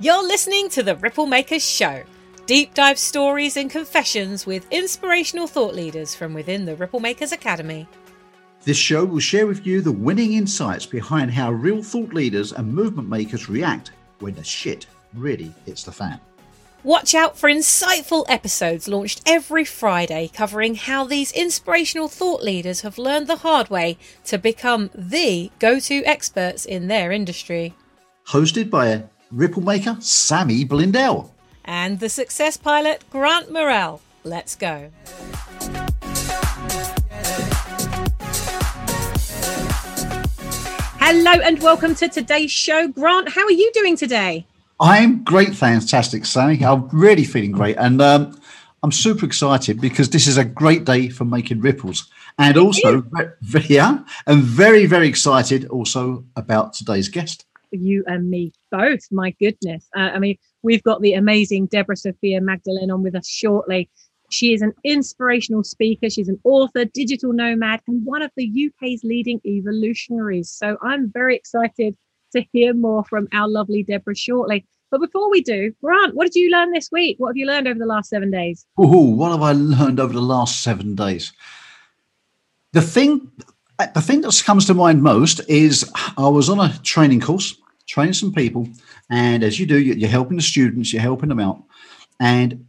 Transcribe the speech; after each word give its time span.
You're 0.00 0.22
listening 0.22 0.68
to 0.70 0.84
the 0.84 0.94
Ripple 0.94 1.26
Makers 1.26 1.68
Show. 1.68 2.04
Deep 2.46 2.72
dive 2.72 3.00
stories 3.00 3.56
and 3.56 3.68
confessions 3.68 4.46
with 4.46 4.64
inspirational 4.70 5.48
thought 5.48 5.74
leaders 5.74 6.14
from 6.14 6.34
within 6.34 6.64
the 6.64 6.76
Ripple 6.76 7.00
Makers 7.00 7.32
Academy. 7.32 7.88
This 8.62 8.76
show 8.76 9.04
will 9.04 9.18
share 9.18 9.48
with 9.48 9.66
you 9.66 9.80
the 9.80 9.90
winning 9.90 10.34
insights 10.34 10.86
behind 10.86 11.32
how 11.32 11.50
real 11.50 11.82
thought 11.82 12.14
leaders 12.14 12.52
and 12.52 12.72
movement 12.72 13.08
makers 13.08 13.48
react 13.48 13.90
when 14.20 14.36
the 14.36 14.44
shit 14.44 14.86
really 15.14 15.52
hits 15.66 15.82
the 15.82 15.90
fan. 15.90 16.20
Watch 16.84 17.12
out 17.12 17.36
for 17.36 17.50
insightful 17.50 18.24
episodes 18.28 18.86
launched 18.86 19.22
every 19.26 19.64
Friday 19.64 20.30
covering 20.32 20.76
how 20.76 21.02
these 21.02 21.32
inspirational 21.32 22.06
thought 22.06 22.44
leaders 22.44 22.82
have 22.82 22.98
learned 22.98 23.26
the 23.26 23.38
hard 23.38 23.68
way 23.68 23.98
to 24.26 24.38
become 24.38 24.90
the 24.94 25.50
go 25.58 25.80
to 25.80 26.04
experts 26.04 26.64
in 26.64 26.86
their 26.86 27.10
industry. 27.10 27.74
Hosted 28.28 28.70
by 28.70 28.86
a 28.86 29.02
ripple 29.30 29.62
maker, 29.62 29.96
Sammy 30.00 30.64
Blindell. 30.64 31.30
And 31.64 32.00
the 32.00 32.08
success 32.08 32.56
pilot, 32.56 33.04
Grant 33.10 33.52
Morrell. 33.52 34.00
Let's 34.24 34.56
go. 34.56 34.90
Hello 41.00 41.32
and 41.42 41.62
welcome 41.62 41.94
to 41.96 42.08
today's 42.08 42.50
show. 42.50 42.88
Grant, 42.88 43.30
how 43.30 43.44
are 43.44 43.50
you 43.50 43.70
doing 43.72 43.96
today? 43.96 44.46
I'm 44.80 45.24
great, 45.24 45.54
fantastic, 45.54 46.24
Sammy. 46.24 46.62
I'm 46.64 46.88
really 46.90 47.24
feeling 47.24 47.52
great. 47.52 47.76
And 47.78 48.00
um, 48.00 48.38
I'm 48.82 48.92
super 48.92 49.26
excited 49.26 49.80
because 49.80 50.10
this 50.10 50.26
is 50.26 50.36
a 50.36 50.44
great 50.44 50.84
day 50.84 51.08
for 51.08 51.24
making 51.24 51.60
ripples. 51.60 52.08
And 52.38 52.56
also, 52.56 53.02
yeah, 53.68 54.04
and 54.26 54.42
very, 54.42 54.86
very 54.86 55.08
excited 55.08 55.66
also 55.66 56.24
about 56.36 56.74
today's 56.74 57.08
guest. 57.08 57.44
You 57.70 58.04
and 58.06 58.30
me 58.30 58.52
both. 58.70 59.00
My 59.10 59.30
goodness. 59.40 59.88
Uh, 59.96 60.10
I 60.14 60.18
mean, 60.18 60.36
we've 60.62 60.82
got 60.82 61.00
the 61.00 61.14
amazing 61.14 61.66
Debra 61.66 61.96
Sofia 61.96 62.40
Magdalene 62.40 62.90
on 62.90 63.02
with 63.02 63.14
us 63.14 63.28
shortly. 63.28 63.88
She 64.30 64.52
is 64.52 64.62
an 64.62 64.74
inspirational 64.84 65.64
speaker. 65.64 66.10
She's 66.10 66.28
an 66.28 66.38
author, 66.44 66.84
digital 66.84 67.32
nomad, 67.32 67.80
and 67.86 68.04
one 68.04 68.22
of 68.22 68.30
the 68.36 68.70
UK's 68.70 69.02
leading 69.02 69.40
evolutionaries. 69.46 70.50
So 70.50 70.76
I'm 70.82 71.10
very 71.10 71.34
excited 71.34 71.96
to 72.32 72.44
hear 72.52 72.74
more 72.74 73.04
from 73.04 73.26
our 73.32 73.48
lovely 73.48 73.82
Debra 73.82 74.14
shortly. 74.14 74.66
But 74.90 75.00
before 75.00 75.30
we 75.30 75.42
do, 75.42 75.72
Grant, 75.82 76.14
what 76.14 76.26
did 76.26 76.34
you 76.34 76.50
learn 76.50 76.72
this 76.72 76.90
week? 76.90 77.16
What 77.18 77.28
have 77.28 77.36
you 77.36 77.46
learned 77.46 77.68
over 77.68 77.78
the 77.78 77.86
last 77.86 78.10
seven 78.10 78.30
days? 78.30 78.66
Oh, 78.78 79.02
what 79.02 79.30
have 79.30 79.42
I 79.42 79.52
learned 79.52 80.00
over 80.00 80.12
the 80.12 80.22
last 80.22 80.62
seven 80.62 80.94
days? 80.94 81.32
The 82.72 82.82
thing, 82.82 83.30
the 83.94 84.00
thing 84.00 84.20
that 84.22 84.42
comes 84.44 84.66
to 84.66 84.74
mind 84.74 85.02
most 85.02 85.40
is 85.48 85.90
I 86.16 86.28
was 86.28 86.48
on 86.48 86.60
a 86.60 86.76
training 86.82 87.20
course, 87.20 87.56
training 87.86 88.14
some 88.14 88.32
people, 88.32 88.68
and 89.10 89.42
as 89.42 89.58
you 89.58 89.66
do, 89.66 89.78
you're 89.78 90.08
helping 90.08 90.36
the 90.36 90.42
students, 90.42 90.92
you're 90.92 91.02
helping 91.02 91.28
them 91.28 91.40
out, 91.40 91.62
and 92.20 92.66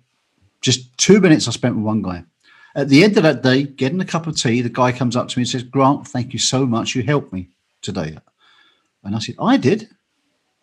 just 0.61 0.95
two 0.97 1.19
minutes 1.19 1.47
I 1.47 1.51
spent 1.51 1.75
with 1.75 1.85
one 1.85 2.01
guy. 2.01 2.23
At 2.75 2.89
the 2.89 3.03
end 3.03 3.17
of 3.17 3.23
that 3.23 3.41
day, 3.41 3.63
getting 3.63 3.99
a 3.99 4.05
cup 4.05 4.27
of 4.27 4.37
tea, 4.37 4.61
the 4.61 4.69
guy 4.69 4.91
comes 4.91 5.15
up 5.15 5.27
to 5.27 5.39
me 5.39 5.41
and 5.41 5.49
says, 5.49 5.63
"Grant, 5.63 6.07
thank 6.07 6.33
you 6.33 6.39
so 6.39 6.65
much. 6.65 6.95
You 6.95 7.03
helped 7.03 7.33
me 7.33 7.49
today." 7.81 8.17
And 9.03 9.15
I 9.15 9.19
said, 9.19 9.35
"I 9.39 9.57
did." 9.57 9.89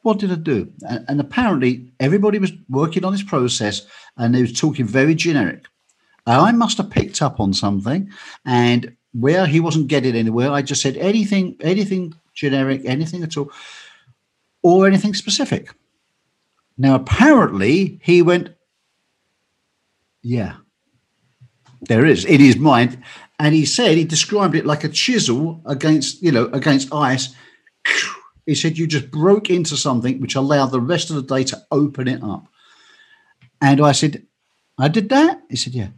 what 0.07 0.21
did 0.21 0.31
I 0.31 0.37
do? 0.37 0.73
And, 1.09 1.21
apparently, 1.21 1.93
everybody 1.99 2.39
was 2.39 2.53
working 2.69 3.05
on 3.05 3.11
this 3.11 3.25
process 3.25 3.85
and 4.17 4.33
they 4.33 4.41
were 4.41 4.47
talking 4.47 4.87
very 4.87 5.17
generic. 5.17 5.65
I 6.29 6.53
must 6.53 6.79
have 6.79 6.91
picked 6.91 7.21
up 7.23 7.41
on 7.41 7.53
something, 7.53 8.09
and 8.45 8.97
where 9.19 9.47
he 9.47 9.61
wasn't 9.61 9.89
getting 9.89 10.15
anywhere, 10.15 10.51
I 10.51 10.63
just 10.63 10.83
said 10.83 10.97
anything, 10.97 11.57
anything 11.61 12.15
generic, 12.35 12.83
anything 12.85 13.23
at 13.23 13.37
all, 13.37 13.51
or 14.63 14.87
anything 14.87 15.15
specific. 15.15 15.71
Now, 16.79 16.95
apparently, 16.95 18.01
he 18.03 18.23
went, 18.23 18.51
Yeah, 20.23 20.57
there 21.81 22.05
is 22.05 22.25
in 22.25 22.41
his 22.41 22.57
mind. 22.57 23.03
And 23.39 23.55
he 23.55 23.67
said 23.67 23.99
he 23.99 24.05
described 24.05 24.55
it 24.55 24.65
like 24.65 24.83
a 24.83 24.89
chisel 24.89 25.61
against, 25.67 26.23
you 26.23 26.33
know, 26.33 26.47
against 26.47 26.93
ice 26.93 27.35
he 28.47 28.55
said 28.55 28.79
you 28.79 28.87
just 28.87 29.11
broke 29.11 29.51
into 29.51 29.77
something 29.77 30.21
which 30.21 30.37
allowed 30.37 30.67
the 30.67 30.81
rest 30.81 31.11
of 31.11 31.17
the 31.17 31.23
day 31.23 31.43
to 31.45 31.63
open 31.73 32.07
it 32.07 32.23
up. 32.23 32.47
And 33.61 33.81
I 33.81 33.93
said, 33.93 34.25
I 34.79 34.89
did 34.89 35.09
that? 35.09 35.43
He 35.51 35.57
said, 35.57 35.75
Yeah. 35.75 35.89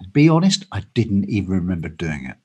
And 0.00 0.12
be 0.12 0.28
honest, 0.28 0.66
I 0.72 0.82
didn't 0.94 1.28
even 1.28 1.50
remember 1.50 1.88
doing 1.88 2.26
it. 2.26 2.36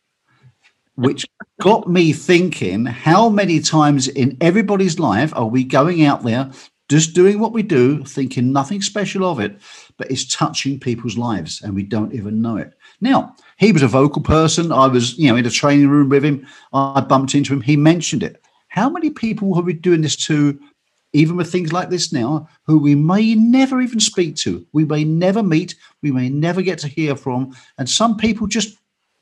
Which 0.98 1.28
got 1.62 1.88
me 1.88 2.12
thinking 2.12 2.86
how 2.86 3.30
many 3.30 3.60
times 3.60 4.08
in 4.08 4.36
everybody's 4.42 4.98
life 4.98 5.32
are 5.36 5.46
we 5.46 5.64
going 5.64 6.04
out 6.04 6.24
there 6.24 6.52
just 6.90 7.14
doing 7.14 7.40
what 7.40 7.52
we 7.52 7.62
do, 7.62 8.04
thinking 8.04 8.52
nothing 8.52 8.82
special 8.82 9.24
of 9.24 9.40
it, 9.40 9.60
but 9.98 10.10
it's 10.10 10.26
touching 10.26 10.80
people's 10.80 11.18
lives 11.18 11.62
and 11.62 11.76
we 11.76 11.84
don't 11.84 12.14
even 12.14 12.42
know 12.42 12.58
it. 12.58 12.74
Now, 13.00 13.36
he 13.58 13.72
was 13.72 13.84
a 13.84 13.88
vocal 13.88 14.24
person. 14.24 14.72
I 14.72 14.88
was, 14.88 15.18
you 15.20 15.30
know, 15.30 15.36
in 15.36 15.46
a 15.46 15.52
training 15.52 15.90
room 15.90 16.10
with 16.10 16.26
him. 16.26 16.48
I 16.74 17.02
bumped 17.02 17.36
into 17.36 17.54
him. 17.54 17.62
He 17.62 17.78
mentioned 17.78 18.24
it. 18.24 18.42
How 18.70 18.90
many 18.90 19.12
people 19.12 19.54
are 19.56 19.62
we 19.62 19.74
doing 19.74 20.02
this 20.02 20.16
to, 20.28 20.60
even 21.14 21.36
with 21.36 21.52
things 21.52 21.74
like 21.74 21.90
this 21.90 22.12
now, 22.12 22.48
who 22.64 22.80
we 22.80 22.96
may 22.96 23.36
never 23.36 23.82
even 23.82 24.00
speak 24.00 24.36
to, 24.38 24.66
we 24.72 24.84
may 24.84 25.04
never 25.04 25.44
meet, 25.44 25.76
we 26.02 26.12
may 26.12 26.30
never 26.30 26.62
get 26.62 26.80
to 26.80 26.88
hear 26.88 27.16
from, 27.16 27.56
and 27.78 27.90
some 27.90 28.18
people 28.18 28.48
just 28.48 28.78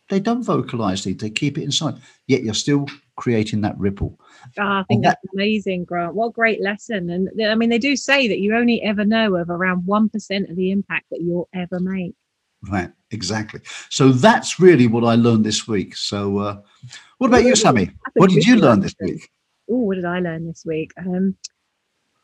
they 0.09 0.19
don't 0.19 0.43
vocalize 0.43 1.05
it; 1.05 1.19
they 1.19 1.29
keep 1.29 1.57
it 1.57 1.63
inside. 1.63 1.95
Yet 2.27 2.43
you're 2.43 2.53
still 2.53 2.87
creating 3.15 3.61
that 3.61 3.77
ripple. 3.77 4.19
Oh, 4.59 4.63
I 4.63 4.83
think 4.87 5.03
that, 5.03 5.19
that's 5.21 5.33
amazing, 5.33 5.85
Grant. 5.85 6.15
What 6.15 6.27
a 6.27 6.31
great 6.31 6.61
lesson! 6.61 7.09
And 7.09 7.29
I 7.43 7.55
mean, 7.55 7.69
they 7.69 7.79
do 7.79 7.95
say 7.95 8.27
that 8.27 8.39
you 8.39 8.55
only 8.55 8.81
ever 8.81 9.05
know 9.05 9.35
of 9.35 9.49
around 9.49 9.85
one 9.85 10.09
percent 10.09 10.49
of 10.49 10.55
the 10.55 10.71
impact 10.71 11.05
that 11.11 11.21
you'll 11.21 11.49
ever 11.53 11.79
make. 11.79 12.15
Right, 12.69 12.91
exactly. 13.11 13.61
So 13.89 14.09
that's 14.09 14.59
really 14.59 14.87
what 14.87 15.03
I 15.03 15.15
learned 15.15 15.45
this 15.45 15.67
week. 15.67 15.95
So, 15.95 16.39
uh, 16.39 16.61
what 17.19 17.27
about 17.27 17.43
you, 17.43 17.55
Sammy? 17.55 17.91
What 18.13 18.31
did 18.31 18.45
you 18.45 18.55
learn 18.55 18.79
this 18.79 18.95
week? 19.01 19.29
oh, 19.69 19.77
what 19.77 19.95
did 19.95 20.05
I 20.05 20.19
learn 20.19 20.47
this 20.47 20.63
week? 20.65 20.91
Um, 20.97 21.35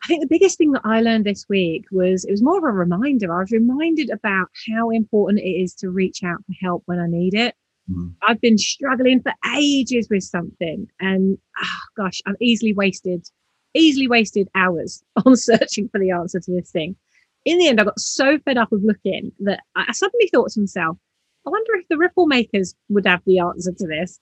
I 0.04 0.08
think 0.08 0.22
the 0.22 0.28
biggest 0.28 0.58
thing 0.58 0.72
that 0.72 0.82
I 0.84 1.02
learned 1.02 1.26
this 1.26 1.48
week 1.48 1.86
was 1.92 2.26
it 2.26 2.32
was 2.32 2.42
more 2.42 2.58
of 2.58 2.64
a 2.64 2.72
reminder. 2.72 3.36
I 3.36 3.42
was 3.42 3.52
reminded 3.52 4.10
about 4.10 4.48
how 4.74 4.90
important 4.90 5.40
it 5.40 5.50
is 5.50 5.76
to 5.76 5.90
reach 5.90 6.24
out 6.24 6.44
for 6.46 6.54
help 6.60 6.84
when 6.86 7.00
I 7.00 7.08
need 7.08 7.34
it. 7.36 7.56
Mm. 7.90 8.14
I've 8.28 8.42
been 8.42 8.58
struggling 8.58 9.22
for 9.22 9.34
ages 9.56 10.08
with 10.10 10.24
something, 10.24 10.88
and 11.00 11.38
oh, 11.62 11.80
gosh, 11.98 12.22
I've 12.26 12.42
easily 12.42 12.74
wasted, 12.74 13.28
easily 13.74 14.08
wasted 14.08 14.48
hours 14.56 15.04
on 15.26 15.36
searching 15.36 15.90
for 15.90 16.00
the 16.00 16.12
answer 16.12 16.40
to 16.40 16.52
this 16.52 16.72
thing. 16.72 16.96
In 17.46 17.58
the 17.58 17.68
end, 17.68 17.80
I 17.80 17.86
got 17.86 18.00
so 18.00 18.38
fed 18.40 18.58
up 18.58 18.72
of 18.72 18.84
looking 18.84 19.32
that 19.40 19.62
I 19.76 19.92
suddenly 19.94 20.30
thought 20.32 20.52
to 20.52 20.60
myself, 20.60 20.98
I 21.46 21.50
wonder 21.50 21.74
if 21.76 21.88
the 21.88 21.98
ripple 21.98 22.28
makers 22.28 22.76
would 22.90 23.08
have 23.08 23.22
the 23.26 23.40
answer 23.40 23.72
to 23.72 23.88
this 23.88 24.20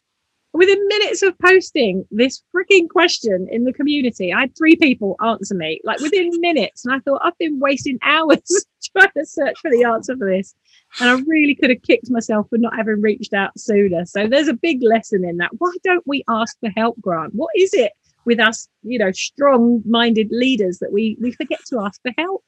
within 0.53 0.87
minutes 0.87 1.21
of 1.21 1.37
posting 1.39 2.05
this 2.11 2.41
freaking 2.55 2.89
question 2.89 3.47
in 3.51 3.65
the 3.65 3.73
community, 3.73 4.33
I 4.33 4.41
had 4.41 4.57
three 4.57 4.75
people 4.75 5.15
answer 5.23 5.55
me, 5.55 5.79
like 5.83 5.99
within 5.99 6.29
minutes. 6.39 6.85
And 6.85 6.93
I 6.93 6.99
thought, 6.99 7.21
I've 7.23 7.37
been 7.37 7.59
wasting 7.59 7.99
hours 8.03 8.39
trying 8.91 9.11
to 9.17 9.25
search 9.25 9.57
for 9.61 9.69
the 9.69 9.83
answer 9.83 10.17
for 10.17 10.29
this. 10.29 10.55
And 10.99 11.09
I 11.09 11.21
really 11.27 11.53
could 11.53 11.69
have 11.69 11.83
kicked 11.83 12.09
myself 12.09 12.47
for 12.49 12.57
not 12.57 12.75
having 12.75 13.01
reached 13.01 13.33
out 13.33 13.57
sooner. 13.59 14.05
So 14.05 14.27
there's 14.27 14.47
a 14.47 14.53
big 14.53 14.81
lesson 14.81 15.23
in 15.23 15.37
that. 15.37 15.51
Why 15.59 15.71
don't 15.83 16.05
we 16.07 16.23
ask 16.27 16.57
for 16.59 16.71
help, 16.75 16.99
Grant? 16.99 17.35
What 17.35 17.51
is 17.55 17.73
it 17.73 17.91
with 18.25 18.39
us, 18.39 18.67
you 18.81 18.97
know, 18.97 19.11
strong 19.11 19.83
minded 19.85 20.29
leaders 20.31 20.79
that 20.79 20.91
we, 20.91 21.15
we 21.21 21.31
forget 21.31 21.59
to 21.67 21.79
ask 21.81 22.01
for 22.01 22.11
help? 22.17 22.43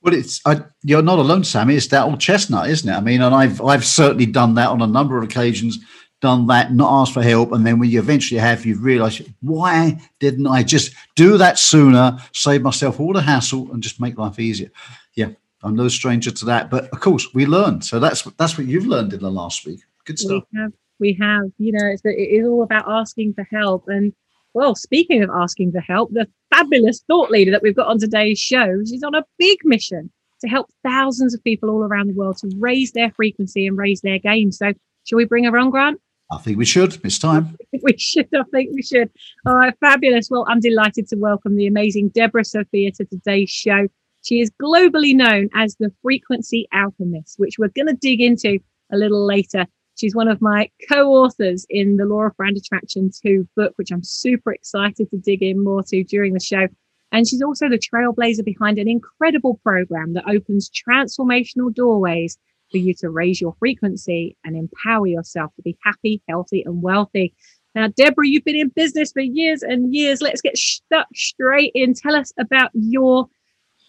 Well, 0.00 0.14
it's 0.14 0.40
I, 0.44 0.62
you're 0.82 1.02
not 1.02 1.20
alone, 1.20 1.44
Sammy. 1.44 1.76
It's 1.76 1.86
that 1.88 2.04
old 2.04 2.18
chestnut, 2.18 2.68
isn't 2.68 2.88
it? 2.88 2.92
I 2.92 3.00
mean, 3.00 3.22
and 3.22 3.32
I've 3.32 3.60
I've 3.62 3.84
certainly 3.84 4.26
done 4.26 4.54
that 4.56 4.68
on 4.68 4.82
a 4.82 4.86
number 4.86 5.16
of 5.16 5.22
occasions 5.22 5.78
done 6.22 6.46
that, 6.46 6.72
not 6.72 7.02
asked 7.02 7.12
for 7.12 7.22
help, 7.22 7.52
and 7.52 7.66
then 7.66 7.78
when 7.78 7.90
you 7.90 7.98
eventually 7.98 8.40
have, 8.40 8.64
you've 8.64 8.82
realised 8.82 9.28
why 9.42 10.00
didn't 10.20 10.46
I 10.46 10.62
just 10.62 10.94
do 11.16 11.36
that 11.36 11.58
sooner, 11.58 12.16
save 12.32 12.62
myself 12.62 13.00
all 13.00 13.12
the 13.12 13.20
hassle, 13.20 13.70
and 13.72 13.82
just 13.82 14.00
make 14.00 14.16
life 14.16 14.38
easier? 14.38 14.70
Yeah, 15.14 15.30
I'm 15.62 15.74
no 15.74 15.88
stranger 15.88 16.30
to 16.30 16.44
that, 16.46 16.70
but 16.70 16.88
of 16.90 17.00
course 17.00 17.34
we 17.34 17.44
learn. 17.44 17.82
So 17.82 17.98
that's 17.98 18.22
that's 18.38 18.56
what 18.56 18.68
you've 18.68 18.86
learned 18.86 19.12
in 19.12 19.20
the 19.20 19.30
last 19.30 19.66
week. 19.66 19.80
Good 20.04 20.18
stuff. 20.18 20.44
We 20.52 20.60
have, 20.60 20.72
we 21.00 21.18
have. 21.20 21.50
You 21.58 21.72
know, 21.72 21.86
it's, 21.86 22.02
it 22.04 22.10
is 22.10 22.46
all 22.46 22.62
about 22.62 22.88
asking 22.88 23.34
for 23.34 23.46
help. 23.50 23.88
And 23.88 24.14
well, 24.54 24.74
speaking 24.76 25.22
of 25.22 25.30
asking 25.30 25.72
for 25.72 25.80
help, 25.80 26.12
the 26.12 26.28
fabulous 26.54 27.02
thought 27.08 27.30
leader 27.30 27.50
that 27.50 27.62
we've 27.62 27.76
got 27.76 27.88
on 27.88 27.98
today's 27.98 28.38
show, 28.38 28.78
she's 28.86 29.02
on 29.02 29.14
a 29.16 29.24
big 29.38 29.58
mission 29.64 30.10
to 30.40 30.48
help 30.48 30.70
thousands 30.84 31.34
of 31.34 31.42
people 31.42 31.68
all 31.68 31.82
around 31.82 32.08
the 32.08 32.14
world 32.14 32.36
to 32.38 32.50
raise 32.58 32.92
their 32.92 33.10
frequency 33.10 33.66
and 33.66 33.76
raise 33.76 34.00
their 34.02 34.18
game. 34.18 34.52
So, 34.52 34.72
shall 35.04 35.16
we 35.16 35.24
bring 35.24 35.44
her 35.44 35.58
on, 35.58 35.70
Grant? 35.70 36.00
I 36.32 36.38
think 36.38 36.56
we 36.56 36.64
should. 36.64 36.98
It's 37.04 37.18
time. 37.18 37.56
we 37.82 37.96
should. 37.98 38.28
I 38.34 38.42
think 38.50 38.70
we 38.72 38.82
should. 38.82 39.10
All 39.46 39.54
right, 39.54 39.74
fabulous. 39.80 40.28
Well, 40.30 40.46
I'm 40.48 40.60
delighted 40.60 41.06
to 41.08 41.16
welcome 41.16 41.56
the 41.56 41.66
amazing 41.66 42.08
Debra 42.08 42.44
Sofia 42.44 42.90
to 42.92 43.04
today's 43.04 43.50
show. 43.50 43.88
She 44.22 44.40
is 44.40 44.50
globally 44.62 45.14
known 45.14 45.50
as 45.54 45.76
the 45.76 45.92
Frequency 46.00 46.66
Alchemist, 46.72 47.38
which 47.38 47.58
we're 47.58 47.68
going 47.68 47.88
to 47.88 47.96
dig 48.00 48.22
into 48.22 48.58
a 48.90 48.96
little 48.96 49.26
later. 49.26 49.66
She's 49.96 50.14
one 50.14 50.28
of 50.28 50.40
my 50.40 50.70
co 50.88 51.10
authors 51.10 51.66
in 51.68 51.98
the 51.98 52.06
Law 52.06 52.22
of 52.22 52.36
Brand 52.38 52.56
Attraction 52.56 53.10
2 53.22 53.46
book, 53.54 53.74
which 53.76 53.90
I'm 53.90 54.02
super 54.02 54.52
excited 54.52 55.10
to 55.10 55.18
dig 55.18 55.42
in 55.42 55.62
more 55.62 55.82
to 55.82 56.02
during 56.04 56.32
the 56.32 56.40
show. 56.40 56.66
And 57.10 57.28
she's 57.28 57.42
also 57.42 57.68
the 57.68 57.78
trailblazer 57.78 58.42
behind 58.42 58.78
an 58.78 58.88
incredible 58.88 59.60
program 59.62 60.14
that 60.14 60.24
opens 60.26 60.70
transformational 60.70 61.74
doorways 61.74 62.38
for 62.72 62.78
you 62.78 62.94
to 62.94 63.10
raise 63.10 63.40
your 63.40 63.54
frequency 63.60 64.36
and 64.44 64.56
empower 64.56 65.06
yourself 65.06 65.54
to 65.54 65.62
be 65.62 65.78
happy, 65.84 66.20
healthy, 66.28 66.62
and 66.64 66.82
wealthy. 66.82 67.34
Now, 67.74 67.88
Debra, 67.88 68.26
you've 68.26 68.44
been 68.44 68.56
in 68.56 68.68
business 68.68 69.12
for 69.12 69.22
years 69.22 69.62
and 69.62 69.94
years. 69.94 70.20
Let's 70.20 70.40
get 70.40 70.58
stuck 70.58 71.06
straight 71.14 71.72
in. 71.74 71.94
Tell 71.94 72.16
us 72.16 72.32
about 72.38 72.70
your 72.74 73.28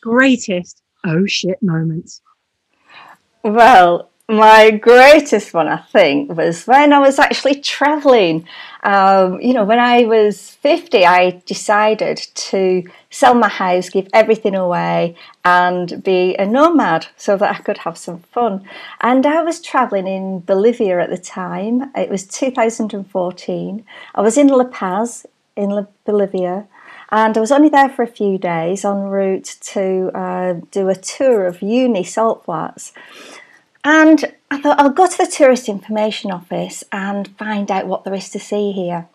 greatest 0.02 0.82
oh 1.06 1.26
shit 1.26 1.58
moments. 1.62 2.22
Well, 3.44 4.10
my 4.30 4.72
greatest 4.72 5.54
one, 5.54 5.68
I 5.68 5.78
think, 5.78 6.32
was 6.32 6.66
when 6.66 6.94
I 6.94 7.00
was 7.00 7.20
actually 7.20 7.60
traveling. 7.60 8.48
Um, 8.84 9.42
you 9.42 9.54
know, 9.54 9.66
when 9.66 9.80
I 9.80 10.06
was 10.06 10.52
50, 10.52 11.06
I 11.06 11.42
decided 11.46 12.18
to 12.18 12.84
sell 13.10 13.36
my 13.36 13.50
house, 13.50 13.90
give 13.90 14.08
everything 14.14 14.56
away, 14.56 15.16
and 15.44 16.02
be 16.02 16.36
a 16.36 16.46
nomad 16.46 17.08
so 17.18 17.36
that 17.36 17.54
I 17.54 17.60
could 17.60 17.80
have 17.80 17.98
some 17.98 18.20
fun. 18.20 18.66
And 19.02 19.26
I 19.26 19.44
was 19.44 19.62
traveling 19.62 20.08
in 20.08 20.40
Bolivia 20.40 21.02
at 21.02 21.10
the 21.10 21.18
time. 21.18 21.92
It 21.94 22.10
was 22.10 22.26
2014. 22.26 23.86
I 24.16 24.22
was 24.22 24.38
in 24.38 24.48
La 24.48 24.66
Paz 24.66 25.26
in 25.58 25.86
Bolivia. 26.06 26.68
And 27.12 27.38
I 27.38 27.42
was 27.42 27.52
only 27.52 27.70
there 27.70 27.90
for 27.90 28.02
a 28.02 28.08
few 28.08 28.40
days 28.40 28.84
en 28.84 29.04
route 29.04 29.58
to 29.74 30.10
uh, 30.16 30.54
do 30.72 30.90
a 30.90 30.96
tour 30.96 31.46
of 31.46 31.60
Uyuni 31.60 32.08
salt 32.08 32.46
flats. 32.46 32.92
And 33.84 34.34
I 34.50 34.62
thought 34.62 34.80
I'll 34.80 34.90
go 34.90 35.08
to 35.08 35.18
the 35.18 35.28
tourist 35.28 35.68
information 35.68 36.32
office 36.32 36.84
and 36.92 37.28
find 37.38 37.70
out 37.70 37.88
what 37.88 38.04
there 38.04 38.14
is 38.14 38.30
to 38.30 38.40
see 38.40 38.72
here. 38.72 39.08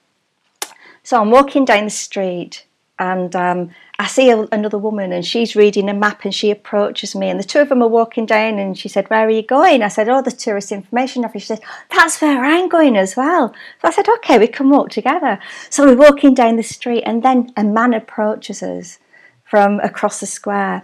So 1.02 1.20
I'm 1.20 1.30
walking 1.30 1.64
down 1.64 1.84
the 1.84 1.90
street 1.90 2.66
and 2.98 3.34
um, 3.34 3.70
I 3.98 4.06
see 4.06 4.28
a, 4.30 4.40
another 4.52 4.76
woman 4.76 5.12
and 5.12 5.24
she's 5.24 5.56
reading 5.56 5.88
a 5.88 5.94
map 5.94 6.24
and 6.24 6.34
she 6.34 6.50
approaches 6.50 7.14
me 7.14 7.30
and 7.30 7.40
the 7.40 7.44
two 7.44 7.60
of 7.60 7.68
them 7.68 7.82
are 7.82 7.88
walking 7.88 8.26
down 8.26 8.58
and 8.58 8.76
she 8.76 8.88
said, 8.88 9.08
Where 9.08 9.26
are 9.26 9.30
you 9.30 9.42
going? 9.42 9.82
I 9.82 9.88
said, 9.88 10.08
Oh, 10.08 10.20
the 10.20 10.30
tourist 10.30 10.70
information 10.70 11.24
office. 11.24 11.42
She 11.42 11.46
said, 11.46 11.60
That's 11.90 12.20
where 12.20 12.44
I'm 12.44 12.68
going 12.68 12.96
as 12.96 13.16
well. 13.16 13.54
So 13.80 13.88
I 13.88 13.90
said, 13.90 14.08
Okay, 14.08 14.38
we 14.38 14.48
can 14.48 14.68
walk 14.68 14.90
together. 14.90 15.38
So 15.70 15.86
we're 15.86 15.96
walking 15.96 16.34
down 16.34 16.56
the 16.56 16.62
street 16.62 17.04
and 17.04 17.22
then 17.22 17.52
a 17.56 17.64
man 17.64 17.94
approaches 17.94 18.62
us 18.62 18.98
from 19.44 19.80
across 19.80 20.20
the 20.20 20.26
square 20.26 20.82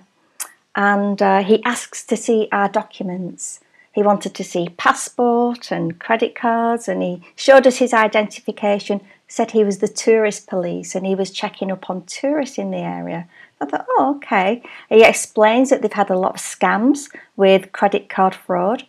and 0.74 1.20
uh, 1.20 1.42
he 1.42 1.62
asks 1.64 2.04
to 2.06 2.16
see 2.16 2.48
our 2.50 2.68
documents. 2.68 3.60
He 3.94 4.02
wanted 4.02 4.34
to 4.34 4.44
see 4.44 4.70
passport 4.76 5.70
and 5.70 6.00
credit 6.00 6.34
cards, 6.34 6.88
and 6.88 7.00
he 7.00 7.22
showed 7.36 7.66
us 7.66 7.76
his 7.76 7.94
identification. 7.94 9.00
Said 9.28 9.52
he 9.52 9.64
was 9.64 9.78
the 9.78 9.88
tourist 9.88 10.46
police 10.46 10.94
and 10.94 11.06
he 11.06 11.14
was 11.14 11.30
checking 11.30 11.72
up 11.72 11.88
on 11.88 12.04
tourists 12.04 12.58
in 12.58 12.70
the 12.70 12.78
area. 12.78 13.26
I 13.60 13.66
thought, 13.66 13.86
oh, 13.96 14.16
okay. 14.16 14.62
He 14.88 15.02
explains 15.02 15.70
that 15.70 15.80
they've 15.80 15.92
had 15.92 16.10
a 16.10 16.18
lot 16.18 16.34
of 16.34 16.40
scams 16.40 17.08
with 17.36 17.72
credit 17.72 18.08
card 18.08 18.34
fraud, 18.34 18.84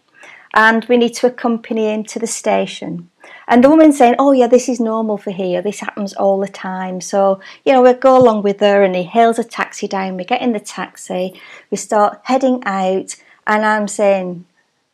and 0.53 0.83
we 0.85 0.97
need 0.97 1.13
to 1.15 1.27
accompany 1.27 1.87
him 1.93 2.03
to 2.05 2.19
the 2.19 2.27
station. 2.27 3.09
And 3.47 3.63
the 3.63 3.69
woman's 3.69 3.97
saying, 3.97 4.15
Oh, 4.17 4.31
yeah, 4.31 4.47
this 4.47 4.67
is 4.67 4.79
normal 4.79 5.17
for 5.17 5.31
here. 5.31 5.61
This 5.61 5.79
happens 5.79 6.13
all 6.13 6.39
the 6.39 6.47
time. 6.47 6.99
So, 6.99 7.39
you 7.63 7.73
know, 7.73 7.81
we 7.81 7.93
go 7.93 8.17
along 8.17 8.41
with 8.41 8.59
her 8.59 8.83
and 8.83 8.95
he 8.95 9.03
hails 9.03 9.37
a 9.37 9.43
taxi 9.43 9.87
down. 9.87 10.17
We 10.17 10.25
get 10.25 10.41
in 10.41 10.53
the 10.53 10.59
taxi, 10.59 11.39
we 11.69 11.77
start 11.77 12.21
heading 12.23 12.63
out, 12.65 13.15
and 13.45 13.65
I'm 13.65 13.87
saying, 13.87 14.45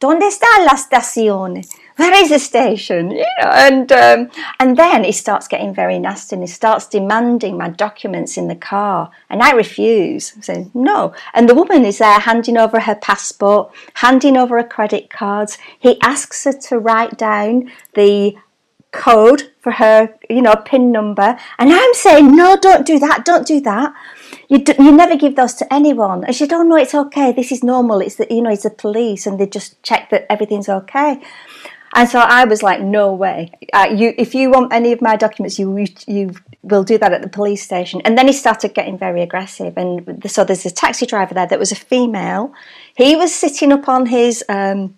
¿Dónde 0.01 0.25
está 0.25 0.47
la 0.65 0.71
estación? 0.71 1.61
Where 1.95 2.23
is 2.23 2.29
the 2.29 2.39
station? 2.39 3.11
You 3.11 3.23
know, 3.39 3.49
and 3.49 3.91
um, 3.91 4.31
and 4.59 4.75
then 4.75 5.03
he 5.03 5.11
starts 5.11 5.47
getting 5.47 5.75
very 5.75 5.99
nasty 5.99 6.35
and 6.35 6.41
he 6.41 6.47
starts 6.47 6.87
demanding 6.87 7.55
my 7.55 7.69
documents 7.69 8.35
in 8.35 8.47
the 8.47 8.55
car, 8.55 9.11
and 9.29 9.43
I 9.43 9.51
refuse. 9.51 10.33
I 10.39 10.41
say 10.41 10.71
no. 10.73 11.13
And 11.35 11.47
the 11.47 11.53
woman 11.53 11.85
is 11.85 11.99
there 11.99 12.19
handing 12.19 12.57
over 12.57 12.79
her 12.79 12.95
passport, 12.95 13.71
handing 13.93 14.37
over 14.37 14.57
her 14.57 14.67
credit 14.67 15.11
cards. 15.11 15.59
He 15.79 16.01
asks 16.01 16.45
her 16.45 16.53
to 16.53 16.79
write 16.79 17.19
down 17.19 17.71
the 17.93 18.35
code 18.91 19.51
for 19.61 19.73
her, 19.73 20.17
you 20.27 20.41
know, 20.41 20.55
PIN 20.55 20.91
number, 20.91 21.37
and 21.59 21.71
I'm 21.71 21.93
saying 21.93 22.35
no, 22.35 22.57
don't 22.57 22.87
do 22.87 22.97
that, 22.97 23.23
don't 23.23 23.45
do 23.45 23.61
that. 23.61 23.93
You, 24.51 24.57
do, 24.57 24.73
you 24.77 24.91
never 24.91 25.15
give 25.15 25.37
those 25.37 25.53
to 25.55 25.73
anyone. 25.73 26.25
And 26.25 26.35
she 26.35 26.43
said, 26.43 26.51
oh 26.51 26.63
no, 26.63 26.75
it's 26.75 26.93
okay. 26.93 27.31
This 27.31 27.53
is 27.53 27.63
normal. 27.63 28.01
It's 28.01 28.15
the, 28.15 28.27
you 28.29 28.41
know, 28.41 28.49
it's 28.49 28.63
the 28.63 28.69
police 28.69 29.25
and 29.25 29.39
they 29.39 29.47
just 29.47 29.81
check 29.81 30.09
that 30.09 30.25
everything's 30.29 30.67
okay. 30.67 31.21
And 31.95 32.09
so 32.09 32.19
I 32.19 32.43
was 32.43 32.61
like, 32.61 32.81
no 32.81 33.13
way. 33.13 33.53
Uh, 33.71 33.87
you, 33.95 34.13
if 34.17 34.35
you 34.35 34.51
want 34.51 34.73
any 34.73 34.91
of 34.91 35.01
my 35.01 35.15
documents, 35.15 35.57
you, 35.57 35.77
you, 35.77 35.87
you 36.05 36.31
will 36.63 36.83
do 36.83 36.97
that 36.97 37.13
at 37.13 37.21
the 37.21 37.29
police 37.29 37.63
station. 37.63 38.01
And 38.03 38.17
then 38.17 38.27
he 38.27 38.33
started 38.33 38.73
getting 38.73 38.97
very 38.97 39.21
aggressive. 39.21 39.77
And 39.77 40.29
so 40.29 40.43
there's 40.43 40.65
a 40.65 40.71
taxi 40.71 41.05
driver 41.05 41.33
there 41.33 41.47
that 41.47 41.57
was 41.57 41.71
a 41.71 41.75
female. 41.75 42.53
He 42.97 43.15
was 43.15 43.33
sitting 43.33 43.71
up 43.71 43.87
on 43.87 44.07
his, 44.07 44.43
um, 44.49 44.97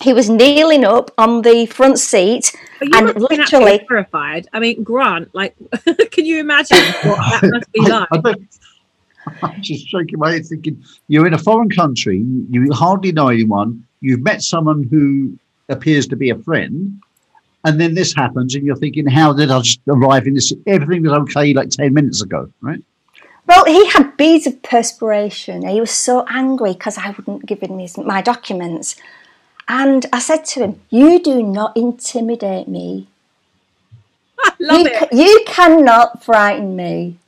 he 0.00 0.14
was 0.14 0.30
kneeling 0.30 0.82
up 0.86 1.10
on 1.18 1.42
the 1.42 1.66
front 1.66 1.98
seat 1.98 2.56
and 2.80 3.20
literally 3.20 3.80
terrified. 3.86 4.48
I 4.54 4.60
mean, 4.60 4.82
Grant, 4.82 5.34
like, 5.34 5.54
can 6.10 6.24
you 6.24 6.40
imagine 6.40 6.78
what 7.04 7.18
that 7.42 7.50
must 7.52 7.72
be 7.72 7.80
like? 7.80 8.38
I'm 9.42 9.54
just 9.62 9.88
shaking 9.88 10.18
my 10.18 10.32
head 10.32 10.46
thinking, 10.46 10.82
you're 11.08 11.26
in 11.26 11.34
a 11.34 11.38
foreign 11.38 11.70
country, 11.70 12.24
you 12.50 12.72
hardly 12.72 13.12
know 13.12 13.28
anyone, 13.28 13.86
you've 14.00 14.22
met 14.22 14.42
someone 14.42 14.84
who 14.84 15.38
appears 15.68 16.06
to 16.08 16.16
be 16.16 16.30
a 16.30 16.38
friend, 16.38 17.00
and 17.64 17.80
then 17.80 17.94
this 17.94 18.14
happens, 18.14 18.54
and 18.54 18.64
you're 18.64 18.76
thinking, 18.76 19.06
how 19.06 19.32
did 19.32 19.50
I 19.50 19.60
just 19.60 19.80
arrive 19.88 20.26
in 20.26 20.34
this? 20.34 20.52
Everything 20.66 21.02
was 21.02 21.12
okay 21.12 21.54
like 21.54 21.70
10 21.70 21.94
minutes 21.94 22.22
ago, 22.22 22.50
right? 22.60 22.82
Well, 23.46 23.64
he 23.64 23.88
had 23.90 24.16
beads 24.16 24.46
of 24.46 24.62
perspiration. 24.62 25.66
He 25.66 25.80
was 25.80 25.90
so 25.90 26.24
angry 26.28 26.72
because 26.72 26.96
I 26.96 27.10
wouldn't 27.10 27.46
give 27.46 27.60
him 27.60 27.78
his, 27.78 27.96
my 27.98 28.22
documents. 28.22 28.96
And 29.68 30.06
I 30.12 30.18
said 30.18 30.44
to 30.46 30.60
him, 30.60 30.80
You 30.90 31.22
do 31.22 31.42
not 31.42 31.76
intimidate 31.76 32.68
me. 32.68 33.06
I 34.38 34.52
love 34.60 34.80
you, 34.80 34.86
it. 34.92 35.12
you 35.12 35.44
cannot 35.46 36.24
frighten 36.24 36.74
me 36.76 37.18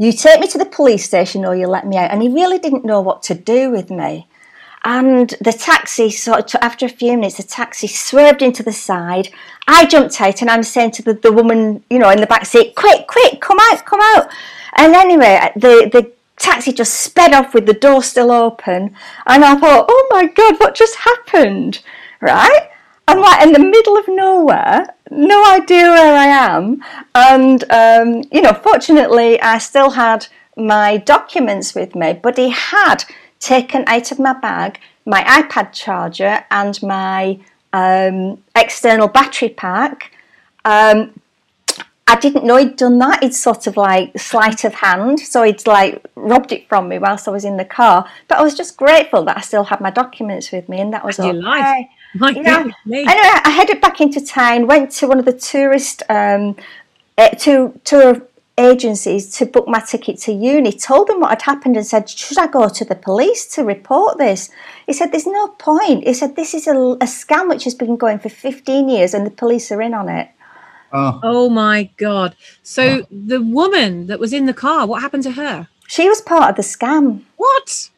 you 0.00 0.12
take 0.12 0.40
me 0.40 0.46
to 0.48 0.56
the 0.56 0.64
police 0.64 1.04
station 1.04 1.44
or 1.44 1.54
you 1.54 1.66
let 1.66 1.86
me 1.86 1.98
out. 1.98 2.10
And 2.10 2.22
he 2.22 2.28
really 2.30 2.58
didn't 2.58 2.86
know 2.86 3.02
what 3.02 3.22
to 3.24 3.34
do 3.34 3.70
with 3.70 3.90
me. 3.90 4.26
And 4.82 5.28
the 5.42 5.52
taxi, 5.52 6.08
sort 6.08 6.54
of, 6.54 6.60
after 6.62 6.86
a 6.86 6.88
few 6.88 7.12
minutes, 7.18 7.36
the 7.36 7.42
taxi 7.42 7.86
swerved 7.86 8.40
into 8.40 8.62
the 8.62 8.72
side. 8.72 9.28
I 9.68 9.84
jumped 9.84 10.18
out 10.18 10.40
and 10.40 10.50
I'm 10.50 10.62
saying 10.62 10.92
to 10.92 11.02
the, 11.02 11.12
the 11.12 11.30
woman, 11.30 11.84
you 11.90 11.98
know, 11.98 12.08
in 12.08 12.18
the 12.18 12.26
back 12.26 12.46
seat, 12.46 12.76
quick, 12.76 13.08
quick, 13.08 13.42
come 13.42 13.58
out, 13.60 13.84
come 13.84 14.00
out. 14.14 14.30
And 14.76 14.94
anyway, 14.94 15.52
the, 15.54 15.90
the 15.92 16.10
taxi 16.38 16.72
just 16.72 16.94
sped 16.94 17.34
off 17.34 17.52
with 17.52 17.66
the 17.66 17.74
door 17.74 18.02
still 18.02 18.30
open. 18.30 18.96
And 19.26 19.44
I 19.44 19.54
thought, 19.60 19.84
oh 19.86 20.08
my 20.10 20.28
God, 20.28 20.58
what 20.60 20.74
just 20.74 20.96
happened? 20.96 21.82
Right? 22.22 22.69
I'm 23.10 23.20
like 23.20 23.42
in 23.46 23.52
the 23.52 23.58
middle 23.58 23.96
of 23.96 24.06
nowhere, 24.08 24.94
no 25.10 25.44
idea 25.50 25.82
where 25.82 26.14
I 26.14 26.26
am. 26.26 26.82
And, 27.14 27.64
um, 27.70 28.22
you 28.30 28.40
know, 28.40 28.52
fortunately, 28.52 29.40
I 29.40 29.58
still 29.58 29.90
had 29.90 30.26
my 30.56 30.96
documents 30.96 31.74
with 31.74 31.94
me, 31.94 32.12
but 32.12 32.36
he 32.36 32.50
had 32.50 33.04
taken 33.40 33.84
out 33.86 34.12
of 34.12 34.18
my 34.18 34.34
bag 34.34 34.78
my 35.06 35.22
iPad 35.22 35.72
charger 35.72 36.44
and 36.50 36.80
my 36.82 37.38
um, 37.72 38.42
external 38.54 39.08
battery 39.08 39.48
pack. 39.48 40.12
Um, 40.64 41.20
I 42.06 42.16
didn't 42.16 42.44
know 42.44 42.56
he'd 42.56 42.76
done 42.76 42.98
that. 42.98 43.22
He'd 43.22 43.34
sort 43.34 43.66
of 43.66 43.76
like 43.76 44.18
sleight 44.18 44.64
of 44.64 44.74
hand, 44.74 45.20
so 45.20 45.42
he'd 45.42 45.66
like 45.66 46.04
robbed 46.16 46.52
it 46.52 46.68
from 46.68 46.88
me 46.88 46.98
whilst 46.98 47.28
I 47.28 47.30
was 47.30 47.44
in 47.44 47.56
the 47.56 47.64
car. 47.64 48.08
But 48.28 48.38
I 48.38 48.42
was 48.42 48.54
just 48.54 48.76
grateful 48.76 49.24
that 49.24 49.36
I 49.36 49.40
still 49.40 49.64
had 49.64 49.80
my 49.80 49.90
documents 49.90 50.50
with 50.52 50.68
me, 50.68 50.80
and 50.80 50.92
that 50.92 51.04
was 51.04 51.18
all. 51.20 51.30
Okay. 51.60 51.90
My 52.14 52.30
you 52.30 52.42
know, 52.42 52.70
anyway, 52.86 53.04
I 53.06 53.50
headed 53.50 53.80
back 53.80 54.00
into 54.00 54.24
town, 54.24 54.66
went 54.66 54.90
to 54.92 55.06
one 55.06 55.18
of 55.18 55.24
the 55.24 55.32
tourist 55.32 56.02
um, 56.08 56.56
uh, 57.16 57.28
to 57.30 57.78
tour 57.84 58.22
agencies 58.58 59.30
to 59.36 59.46
book 59.46 59.66
my 59.66 59.80
ticket 59.80 60.18
to 60.18 60.32
Uyuni, 60.32 60.82
told 60.82 61.08
them 61.08 61.20
what 61.20 61.30
had 61.30 61.42
happened 61.42 61.76
and 61.76 61.86
said, 61.86 62.08
Should 62.08 62.38
I 62.38 62.46
go 62.46 62.68
to 62.68 62.84
the 62.84 62.94
police 62.94 63.46
to 63.54 63.64
report 63.64 64.18
this? 64.18 64.50
He 64.86 64.92
said, 64.92 65.12
There's 65.12 65.26
no 65.26 65.48
point. 65.48 66.06
He 66.06 66.14
said, 66.14 66.36
This 66.36 66.54
is 66.54 66.66
a, 66.66 66.74
a 66.74 67.06
scam 67.06 67.48
which 67.48 67.64
has 67.64 67.74
been 67.74 67.96
going 67.96 68.18
for 68.18 68.28
15 68.28 68.88
years 68.88 69.14
and 69.14 69.26
the 69.26 69.30
police 69.30 69.70
are 69.72 69.82
in 69.82 69.94
on 69.94 70.08
it. 70.08 70.28
Oh. 70.92 71.20
oh 71.22 71.48
my 71.48 71.90
God. 71.96 72.36
So 72.62 73.02
oh. 73.02 73.06
the 73.10 73.42
woman 73.42 74.06
that 74.06 74.18
was 74.18 74.32
in 74.32 74.46
the 74.46 74.54
car, 74.54 74.86
what 74.86 75.02
happened 75.02 75.22
to 75.24 75.32
her? 75.32 75.68
She 75.86 76.08
was 76.08 76.20
part 76.20 76.50
of 76.50 76.56
the 76.56 76.62
scam. 76.62 77.22
What? 77.36 77.90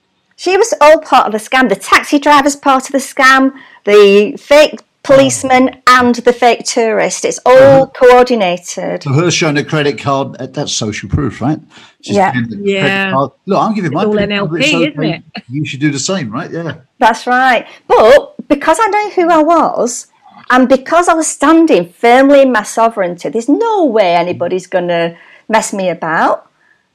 She 0.43 0.57
was 0.57 0.75
all 0.81 0.99
part 0.99 1.27
of 1.27 1.33
the 1.33 1.39
scam. 1.39 1.69
The 1.69 1.77
taxi 1.77 2.19
driver's 2.19 2.57
part 2.57 2.87
of 2.87 2.93
the 2.93 2.99
scam, 2.99 3.53
the 3.85 4.37
fake 4.37 4.81
policeman 5.05 5.81
and 5.87 6.17
the 6.17 6.33
fake 6.33 6.65
tourist. 6.65 7.25
It's 7.25 7.39
all 7.47 7.85
uh-huh. 7.85 7.87
coordinated. 7.95 9.05
So 9.05 9.13
her 9.13 9.31
showing 9.31 9.57
a 9.59 9.65
credit 9.65 10.01
card, 10.01 10.35
that's 10.53 10.73
social 10.73 11.09
proof, 11.09 11.41
right? 11.41 11.61
She's 12.01 12.17
yeah. 12.17 12.33
Yeah. 12.49 13.15
Look, 13.47 13.57
I'm 13.57 13.73
giving 13.73 13.93
my 13.93 14.05
all 14.05 14.15
NLP, 14.15 14.51
okay. 14.51 14.89
isn't 14.89 15.05
it? 15.05 15.23
You 15.49 15.65
should 15.65 15.79
do 15.79 15.93
the 15.93 16.01
same, 16.01 16.29
right? 16.33 16.51
Yeah. 16.51 16.79
That's 16.99 17.25
right. 17.29 17.69
But 17.87 18.35
because 18.49 18.79
I 18.81 18.89
know 18.89 19.11
who 19.11 19.31
I 19.31 19.43
was, 19.45 20.09
and 20.51 20.69
because 20.69 21.07
I 21.07 21.15
was 21.15 21.29
standing 21.29 21.89
firmly 21.93 22.43
in 22.43 22.51
my 22.51 22.65
sovereignty, 22.65 23.29
there's 23.29 23.49
no 23.49 23.85
way 23.85 24.17
anybody's 24.17 24.67
going 24.67 24.89
to 24.89 25.17
mess 25.49 25.73
me 25.73 25.89
about. 25.89 26.51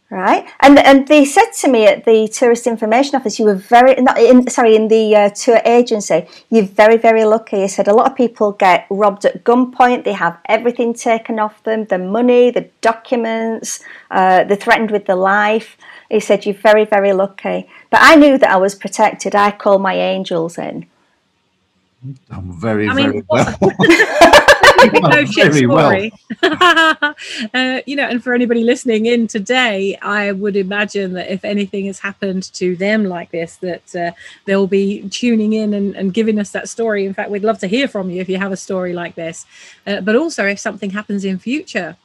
Right? 0.09 0.47
And 0.61 0.79
and 0.79 1.07
they 1.07 1.25
said 1.25 1.51
to 1.61 1.67
me 1.67 1.85
at 1.85 2.05
the 2.05 2.27
tourist 2.27 2.67
information 2.67 3.15
office, 3.15 3.39
you 3.39 3.45
were 3.45 3.55
very 3.55 3.95
not 3.95 4.17
in 4.17 4.49
sorry 4.49 4.75
in 4.75 4.87
the 4.87 5.15
uh, 5.15 5.29
tour 5.29 5.61
agency, 5.65 6.27
you're 6.49 6.65
very 6.65 6.97
very 6.97 7.25
lucky. 7.25 7.61
He 7.61 7.67
said 7.67 7.87
a 7.87 7.93
lot 7.93 8.09
of 8.09 8.15
people 8.15 8.53
get 8.53 8.87
robbed 8.89 9.25
at 9.25 9.43
gunpoint. 9.43 10.03
They 10.03 10.13
have 10.13 10.39
everything 10.45 10.93
taken 10.93 11.39
off 11.39 11.61
them, 11.63 11.85
the 11.85 11.97
money, 11.97 12.51
the 12.51 12.69
documents. 12.81 13.83
Uh, 14.09 14.43
they're 14.45 14.57
threatened 14.57 14.91
with 14.91 15.05
their 15.05 15.15
life. 15.15 15.77
He 16.09 16.19
said 16.19 16.45
you're 16.45 16.55
very 16.55 16.85
very 16.85 17.13
lucky. 17.13 17.69
But 17.89 17.99
I 18.01 18.15
knew 18.15 18.37
that 18.37 18.49
I 18.49 18.57
was 18.57 18.75
protected. 18.75 19.35
I 19.35 19.51
called 19.51 19.81
my 19.81 19.95
angels 19.95 20.57
in. 20.57 20.87
I'm 22.29 22.53
very 22.53 22.87
I 22.87 22.93
mean, 22.93 23.11
very 23.11 23.23
well. 23.29 23.57
no 24.93 25.25
shit 25.25 25.53
story. 25.53 25.67
Well. 25.67 26.11
uh, 27.53 27.81
you 27.85 27.95
know, 27.95 28.07
and 28.07 28.23
for 28.23 28.33
anybody 28.33 28.63
listening 28.63 29.05
in 29.05 29.27
today, 29.27 29.97
I 30.01 30.31
would 30.31 30.55
imagine 30.55 31.13
that 31.13 31.31
if 31.31 31.43
anything 31.43 31.85
has 31.85 31.99
happened 31.99 32.51
to 32.53 32.75
them 32.75 33.05
like 33.05 33.31
this, 33.31 33.57
that 33.57 33.95
uh, 33.95 34.11
they'll 34.45 34.67
be 34.67 35.07
tuning 35.09 35.53
in 35.53 35.73
and, 35.73 35.95
and, 35.95 36.13
giving 36.13 36.39
us 36.39 36.51
that 36.51 36.69
story. 36.69 37.05
In 37.05 37.13
fact, 37.13 37.29
we'd 37.29 37.43
love 37.43 37.59
to 37.59 37.67
hear 37.67 37.87
from 37.87 38.09
you 38.09 38.21
if 38.21 38.29
you 38.29 38.37
have 38.37 38.51
a 38.51 38.57
story 38.57 38.93
like 38.93 39.15
this. 39.15 39.45
Uh, 39.85 40.01
but 40.01 40.15
also, 40.15 40.45
if 40.45 40.59
something 40.59 40.89
happens 40.91 41.25
in 41.25 41.39
future, 41.39 41.97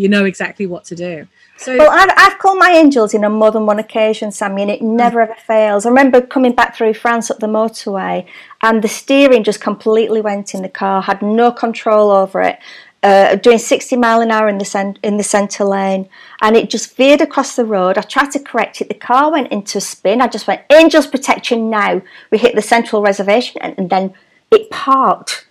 you 0.00 0.08
know 0.08 0.24
exactly 0.24 0.66
what 0.66 0.84
to 0.86 0.96
do. 0.96 1.26
So, 1.56 1.76
well, 1.76 1.90
I've, 1.90 2.10
I've 2.16 2.38
called 2.38 2.58
my 2.58 2.70
angels 2.70 3.12
in 3.12 3.22
on 3.22 3.32
more 3.32 3.50
than 3.50 3.66
one 3.66 3.78
occasion, 3.78 4.32
Sammy, 4.32 4.62
and 4.62 4.70
it 4.70 4.80
never 4.80 5.20
ever 5.20 5.34
fails. 5.34 5.84
I 5.84 5.90
remember 5.90 6.22
coming 6.22 6.54
back 6.54 6.74
through 6.74 6.94
France 6.94 7.30
up 7.30 7.38
the 7.38 7.46
motorway, 7.46 8.26
and 8.62 8.82
the 8.82 8.88
steering 8.88 9.44
just 9.44 9.60
completely 9.60 10.22
went 10.22 10.54
in 10.54 10.62
the 10.62 10.70
car. 10.70 11.02
Had 11.02 11.20
no 11.20 11.52
control 11.52 12.10
over 12.10 12.40
it. 12.40 12.58
Uh, 13.02 13.34
doing 13.36 13.56
60 13.56 13.96
mile 13.96 14.20
an 14.20 14.30
hour 14.30 14.46
in 14.46 14.58
the 14.58 14.98
in 15.02 15.16
the 15.16 15.22
centre 15.22 15.64
lane, 15.64 16.08
and 16.40 16.56
it 16.56 16.70
just 16.70 16.96
veered 16.96 17.20
across 17.20 17.56
the 17.56 17.64
road. 17.64 17.98
I 17.98 18.02
tried 18.02 18.30
to 18.32 18.38
correct 18.38 18.80
it. 18.80 18.88
The 18.88 18.94
car 18.94 19.30
went 19.30 19.52
into 19.52 19.78
a 19.78 19.80
spin. 19.80 20.20
I 20.20 20.28
just 20.28 20.46
went, 20.46 20.62
"Angels 20.70 21.06
protection 21.06 21.70
now." 21.70 22.02
We 22.30 22.38
hit 22.38 22.54
the 22.54 22.62
central 22.62 23.02
reservation, 23.02 23.60
and, 23.62 23.74
and 23.78 23.90
then 23.90 24.14
it 24.50 24.70
parked 24.70 25.46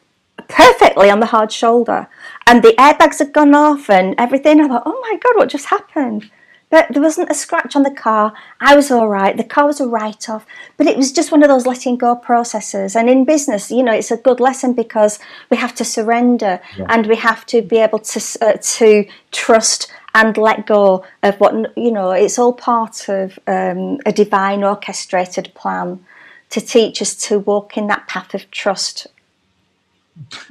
perfectly 0.47 1.09
on 1.09 1.19
the 1.19 1.27
hard 1.27 1.51
shoulder. 1.51 2.07
And 2.49 2.63
the 2.63 2.73
airbags 2.79 3.19
had 3.19 3.31
gone 3.31 3.53
off 3.53 3.91
and 3.91 4.15
everything. 4.17 4.59
I 4.59 4.67
thought, 4.67 4.81
oh 4.83 4.99
my 5.03 5.19
God, 5.23 5.37
what 5.37 5.49
just 5.49 5.67
happened? 5.67 6.31
But 6.71 6.87
there 6.91 7.01
wasn't 7.01 7.29
a 7.29 7.35
scratch 7.35 7.75
on 7.75 7.83
the 7.83 7.91
car. 7.91 8.33
I 8.59 8.75
was 8.75 8.89
all 8.89 9.07
right. 9.07 9.37
The 9.37 9.43
car 9.43 9.67
was 9.67 9.79
a 9.79 9.87
write 9.87 10.27
off. 10.27 10.47
But 10.75 10.87
it 10.87 10.97
was 10.97 11.11
just 11.11 11.31
one 11.31 11.43
of 11.43 11.49
those 11.49 11.67
letting 11.67 11.97
go 11.97 12.15
processes. 12.15 12.95
And 12.95 13.07
in 13.07 13.23
business, 13.23 13.69
you 13.69 13.83
know, 13.83 13.93
it's 13.93 14.09
a 14.09 14.17
good 14.17 14.39
lesson 14.39 14.73
because 14.73 15.19
we 15.51 15.57
have 15.57 15.75
to 15.75 15.85
surrender 15.85 16.59
yeah. 16.75 16.87
and 16.89 17.05
we 17.05 17.17
have 17.17 17.45
to 17.47 17.61
be 17.61 17.77
able 17.77 17.99
to, 17.99 18.37
uh, 18.41 18.57
to 18.59 19.07
trust 19.31 19.91
and 20.15 20.35
let 20.35 20.65
go 20.65 21.05
of 21.21 21.39
what, 21.39 21.53
you 21.77 21.91
know, 21.91 22.09
it's 22.09 22.39
all 22.39 22.53
part 22.53 23.09
of 23.09 23.37
um, 23.45 23.99
a 24.07 24.11
divine 24.11 24.63
orchestrated 24.63 25.53
plan 25.53 26.03
to 26.49 26.61
teach 26.61 26.99
us 26.99 27.13
to 27.27 27.37
walk 27.37 27.77
in 27.77 27.85
that 27.87 28.07
path 28.07 28.33
of 28.33 28.49
trust 28.49 29.05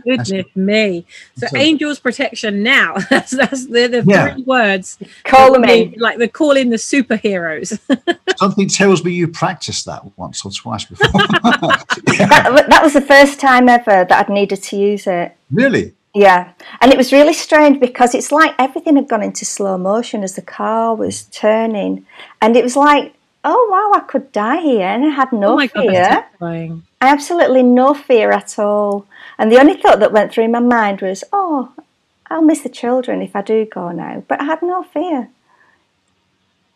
Goodness 0.05 0.47
me. 0.55 1.07
So, 1.37 1.47
so, 1.47 1.57
angels 1.57 1.99
protection 1.99 2.63
now. 2.63 2.97
That's 3.11 3.31
that's 3.31 3.67
the, 3.67 3.89
the 3.89 4.05
yeah. 4.07 4.35
three 4.35 4.43
words. 4.43 4.99
Call 5.25 5.53
them 5.53 5.65
in. 5.65 5.95
Like 5.97 6.19
they're 6.19 6.29
calling 6.29 6.71
the 6.71 6.77
superheroes. 6.77 7.79
Something 8.39 8.69
tells 8.69 9.05
me 9.05 9.13
you 9.13 9.29
practiced 9.29 9.87
that 9.87 10.03
once 10.19 10.45
or 10.45 10.51
twice 10.51 10.85
before. 10.85 11.09
that, 11.13 12.67
that 12.69 12.81
was 12.83 12.93
the 12.93 13.01
first 13.01 13.41
time 13.41 13.69
ever 13.69 14.05
that 14.05 14.13
I'd 14.13 14.29
needed 14.29 14.63
to 14.65 14.77
use 14.77 15.07
it. 15.07 15.37
Really? 15.51 15.95
Yeah. 16.15 16.53
And 16.81 16.93
it 16.93 16.97
was 16.97 17.13
really 17.13 17.35
strange 17.35 17.81
because 17.81 18.15
it's 18.15 18.33
like 18.33 18.55
everything 18.59 18.97
had 18.97 19.09
gone 19.09 19.23
into 19.23 19.45
slow 19.45 19.79
motion 19.79 20.23
as 20.23 20.35
the 20.35 20.43
car 20.43 20.95
was 20.95 21.25
turning. 21.25 22.07
And 22.41 22.57
it 22.57 22.65
was 22.65 22.77
like, 22.77 23.15
oh 23.45 23.69
wow, 23.71 23.99
I 23.99 24.05
could 24.07 24.33
die 24.33 24.61
here. 24.61 24.87
And 24.87 25.05
I 25.05 25.09
had 25.11 25.33
no 25.33 25.61
oh 25.61 25.69
fear. 25.69 26.27
God, 26.41 26.83
I 27.00 27.09
absolutely 27.09 27.62
no 27.62 27.95
fear 27.95 28.33
at 28.33 28.59
all. 28.59 29.07
And 29.38 29.52
the 29.52 29.59
only 29.59 29.75
thought 29.75 30.00
that 30.00 30.12
went 30.12 30.33
through 30.33 30.49
my 30.49 30.61
mind 30.61 31.00
was, 31.00 31.23
oh, 31.33 31.73
I'll 32.28 32.43
miss 32.43 32.62
the 32.62 32.69
children 32.69 33.23
if 33.23 33.37
I 33.37 33.43
do 33.43 33.64
go 33.64 33.90
now. 33.93 34.25
But 34.26 34.40
I 34.40 34.45
had 34.45 34.62
no 34.62 34.83
fear. 34.83 35.31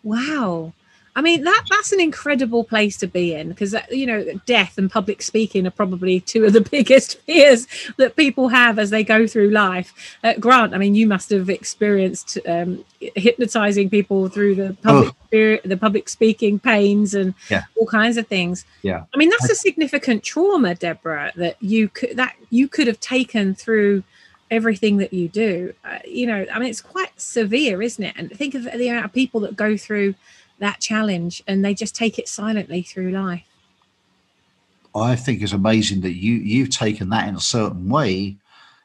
Wow. 0.02 0.72
I 1.14 1.20
mean 1.20 1.44
that 1.44 1.64
that's 1.68 1.92
an 1.92 2.00
incredible 2.00 2.64
place 2.64 2.96
to 2.98 3.06
be 3.06 3.34
in 3.34 3.50
because 3.50 3.74
uh, 3.74 3.82
you 3.90 4.06
know 4.06 4.24
death 4.46 4.78
and 4.78 4.90
public 4.90 5.20
speaking 5.20 5.66
are 5.66 5.70
probably 5.70 6.20
two 6.20 6.44
of 6.44 6.54
the 6.54 6.60
biggest 6.70 7.18
fears 7.20 7.66
that 7.98 8.16
people 8.16 8.48
have 8.48 8.78
as 8.78 8.90
they 8.90 9.04
go 9.04 9.26
through 9.26 9.50
life. 9.50 10.16
Uh, 10.24 10.34
Grant, 10.40 10.74
I 10.74 10.78
mean, 10.78 10.94
you 10.94 11.06
must 11.06 11.28
have 11.30 11.50
experienced 11.50 12.38
um, 12.46 12.84
hypnotizing 13.00 13.90
people 13.90 14.28
through 14.28 14.54
the 14.54 14.76
public 14.82 15.14
oh. 15.34 15.58
the 15.68 15.76
public 15.76 16.08
speaking 16.08 16.58
pains 16.58 17.14
and 17.14 17.34
yeah. 17.50 17.64
all 17.78 17.86
kinds 17.86 18.16
of 18.16 18.26
things. 18.26 18.64
Yeah, 18.82 19.04
I 19.14 19.18
mean 19.18 19.28
that's 19.28 19.50
a 19.50 19.54
significant 19.54 20.22
trauma, 20.22 20.74
Debra, 20.74 21.32
that 21.36 21.62
you 21.62 21.88
could 21.88 22.16
that 22.16 22.36
you 22.48 22.68
could 22.68 22.86
have 22.86 23.00
taken 23.00 23.54
through 23.54 24.02
everything 24.50 24.98
that 24.98 25.12
you 25.12 25.28
do. 25.28 25.74
Uh, 25.82 25.98
you 26.06 26.26
know, 26.26 26.46
I 26.52 26.58
mean, 26.58 26.68
it's 26.68 26.82
quite 26.82 27.18
severe, 27.20 27.80
isn't 27.80 28.04
it? 28.04 28.14
And 28.16 28.30
think 28.30 28.54
of 28.54 28.64
the 28.64 28.88
amount 28.88 29.06
of 29.06 29.12
people 29.12 29.40
that 29.40 29.56
go 29.56 29.76
through 29.78 30.14
that 30.62 30.80
challenge 30.80 31.42
and 31.46 31.64
they 31.64 31.74
just 31.74 31.94
take 31.94 32.18
it 32.18 32.28
silently 32.28 32.82
through 32.82 33.10
life. 33.10 33.46
I 34.94 35.16
think 35.16 35.42
it's 35.42 35.52
amazing 35.52 36.02
that 36.02 36.14
you 36.14 36.34
you've 36.34 36.70
taken 36.70 37.10
that 37.10 37.28
in 37.28 37.34
a 37.34 37.40
certain 37.40 37.88
way 37.88 38.36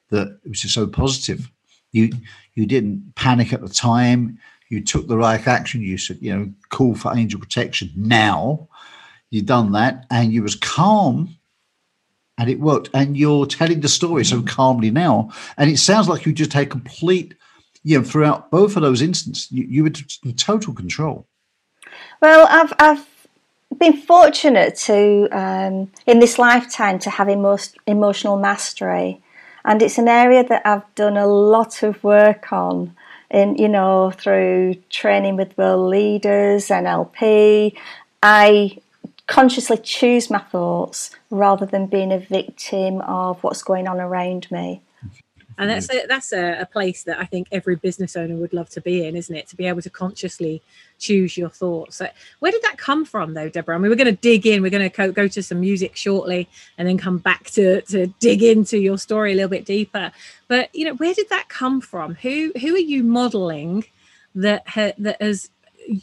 that 0.10 0.40
which 0.44 0.66
is 0.66 0.74
so 0.74 0.88
positive. 0.88 1.50
You 1.92 2.12
you 2.56 2.66
didn't 2.66 3.16
panic 3.16 3.54
at 3.54 3.62
the 3.62 3.70
time. 3.70 4.40
You 4.70 4.84
took 4.84 5.08
the 5.08 5.18
right 5.18 5.46
action. 5.48 5.82
You 5.82 5.98
said, 5.98 6.18
you 6.22 6.36
know, 6.36 6.52
call 6.70 6.96
for 6.96 7.16
angel 7.16 7.40
protection 7.40 7.92
now. 7.96 8.68
You've 9.30 9.46
done 9.46 9.74
that, 9.74 10.06
and 10.10 10.32
you 10.32 10.44
was 10.44 10.56
calm, 10.56 11.36
and 12.38 12.50
it 12.50 12.60
worked. 12.60 12.90
And 12.94 13.18
you're 13.18 13.46
telling 13.46 13.82
the 13.82 13.90
story 13.90 14.24
so 14.24 14.42
calmly 14.42 14.92
now, 14.92 15.32
and 15.58 15.70
it 15.70 15.78
sounds 15.78 16.08
like 16.08 16.26
you 16.26 16.34
just 16.34 16.54
had 16.54 16.70
complete, 16.70 17.34
you 17.84 17.98
know, 17.98 18.04
throughout 18.06 18.50
both 18.50 18.78
of 18.78 18.82
those 18.82 19.02
instances, 19.02 19.52
you, 19.52 19.66
you 19.70 19.84
were 19.84 19.92
in 20.24 20.34
total 20.36 20.74
control. 20.74 21.28
Well, 22.22 22.48
I've 22.50 22.74
I've 22.80 23.08
been 23.78 23.98
fortunate 23.98 24.76
to 24.76 25.28
um, 25.32 25.92
in 26.06 26.20
this 26.20 26.40
lifetime 26.40 27.00
to 27.00 27.10
have 27.10 27.30
emo- 27.30 27.58
emotional 27.86 28.38
mastery, 28.38 29.22
and 29.64 29.82
it's 29.82 29.98
an 29.98 30.08
area 30.08 30.44
that 30.44 30.62
I've 30.66 30.96
done 30.96 31.18
a 31.18 31.28
lot 31.28 31.84
of 31.84 32.04
work 32.04 32.52
on. 32.52 32.96
In 33.30 33.58
you 33.58 33.68
know 33.68 34.12
through 34.12 34.76
training 34.90 35.36
with 35.36 35.58
world 35.58 35.90
leaders, 35.90 36.70
NLP, 36.70 37.76
I 38.24 38.78
consciously 39.28 39.78
choose 39.78 40.30
my 40.30 40.40
thoughts 40.40 41.12
rather 41.30 41.66
than 41.66 41.88
being 41.88 42.14
a 42.14 42.20
victim 42.20 43.02
of 43.02 43.44
what's 43.44 43.62
going 43.62 43.86
on 43.86 44.00
around 44.00 44.50
me 44.50 44.82
and 45.58 45.70
that's 45.70 45.88
mm. 45.88 46.04
a, 46.04 46.08
that's 46.08 46.32
a, 46.34 46.62
a, 46.62 46.66
place 46.66 47.04
that 47.04 47.20
I 47.20 47.26
think 47.26 47.48
every 47.52 47.76
business 47.76 48.16
owner 48.16 48.36
would 48.36 48.54
love 48.54 48.70
to 48.72 48.82
be 48.82 49.06
in, 49.06 49.16
isn't 49.16 49.36
it? 49.36 49.48
To 49.48 49.56
be 49.56 49.66
able 49.66 49.82
to 49.82 49.90
consciously 49.90 50.62
choose 51.00 51.38
your 51.38 51.50
thoughts. 51.50 51.98
So 51.98 52.08
where 52.40 52.52
did 52.52 52.62
that 52.64 52.78
come 52.78 53.06
from, 53.06 53.34
though, 53.34 53.50
Debra? 53.50 53.76
I 53.76 53.78
mean, 53.78 53.90
we're 53.90 53.96
going 53.96 54.16
to 54.16 54.22
dig 54.22 54.46
in. 54.46 54.62
We're 54.62 54.70
going 54.70 54.90
to 54.90 55.12
go 55.12 55.28
to 55.28 55.44
some 55.44 55.60
music 55.60 55.96
shortly, 55.96 56.48
and 56.78 56.88
then 56.88 56.98
come 56.98 57.18
back 57.18 57.46
to 57.52 57.82
to 57.82 58.08
dig 58.20 58.44
into 58.44 58.78
your 58.78 58.98
story 58.98 59.32
a 59.32 59.36
little 59.36 59.50
bit 59.50 59.66
deeper. 59.66 60.12
But 60.48 60.74
you 60.76 60.86
know, 60.86 60.96
where 60.96 61.14
did 61.14 61.30
that 61.30 61.50
come 61.50 61.82
from? 61.82 62.16
Who 62.16 62.52
who 62.60 62.76
are 62.76 62.80
you 62.80 63.04
modeling 63.04 63.86
that 64.36 64.68
ha, 64.68 64.92
that 65.00 65.22
is 65.22 65.50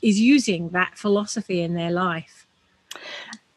is 0.03 0.19
using 0.19 0.71
that 0.71 0.99
philosophy 0.99 1.61
in 1.61 1.75
their 1.75 1.91
life? 1.91 2.47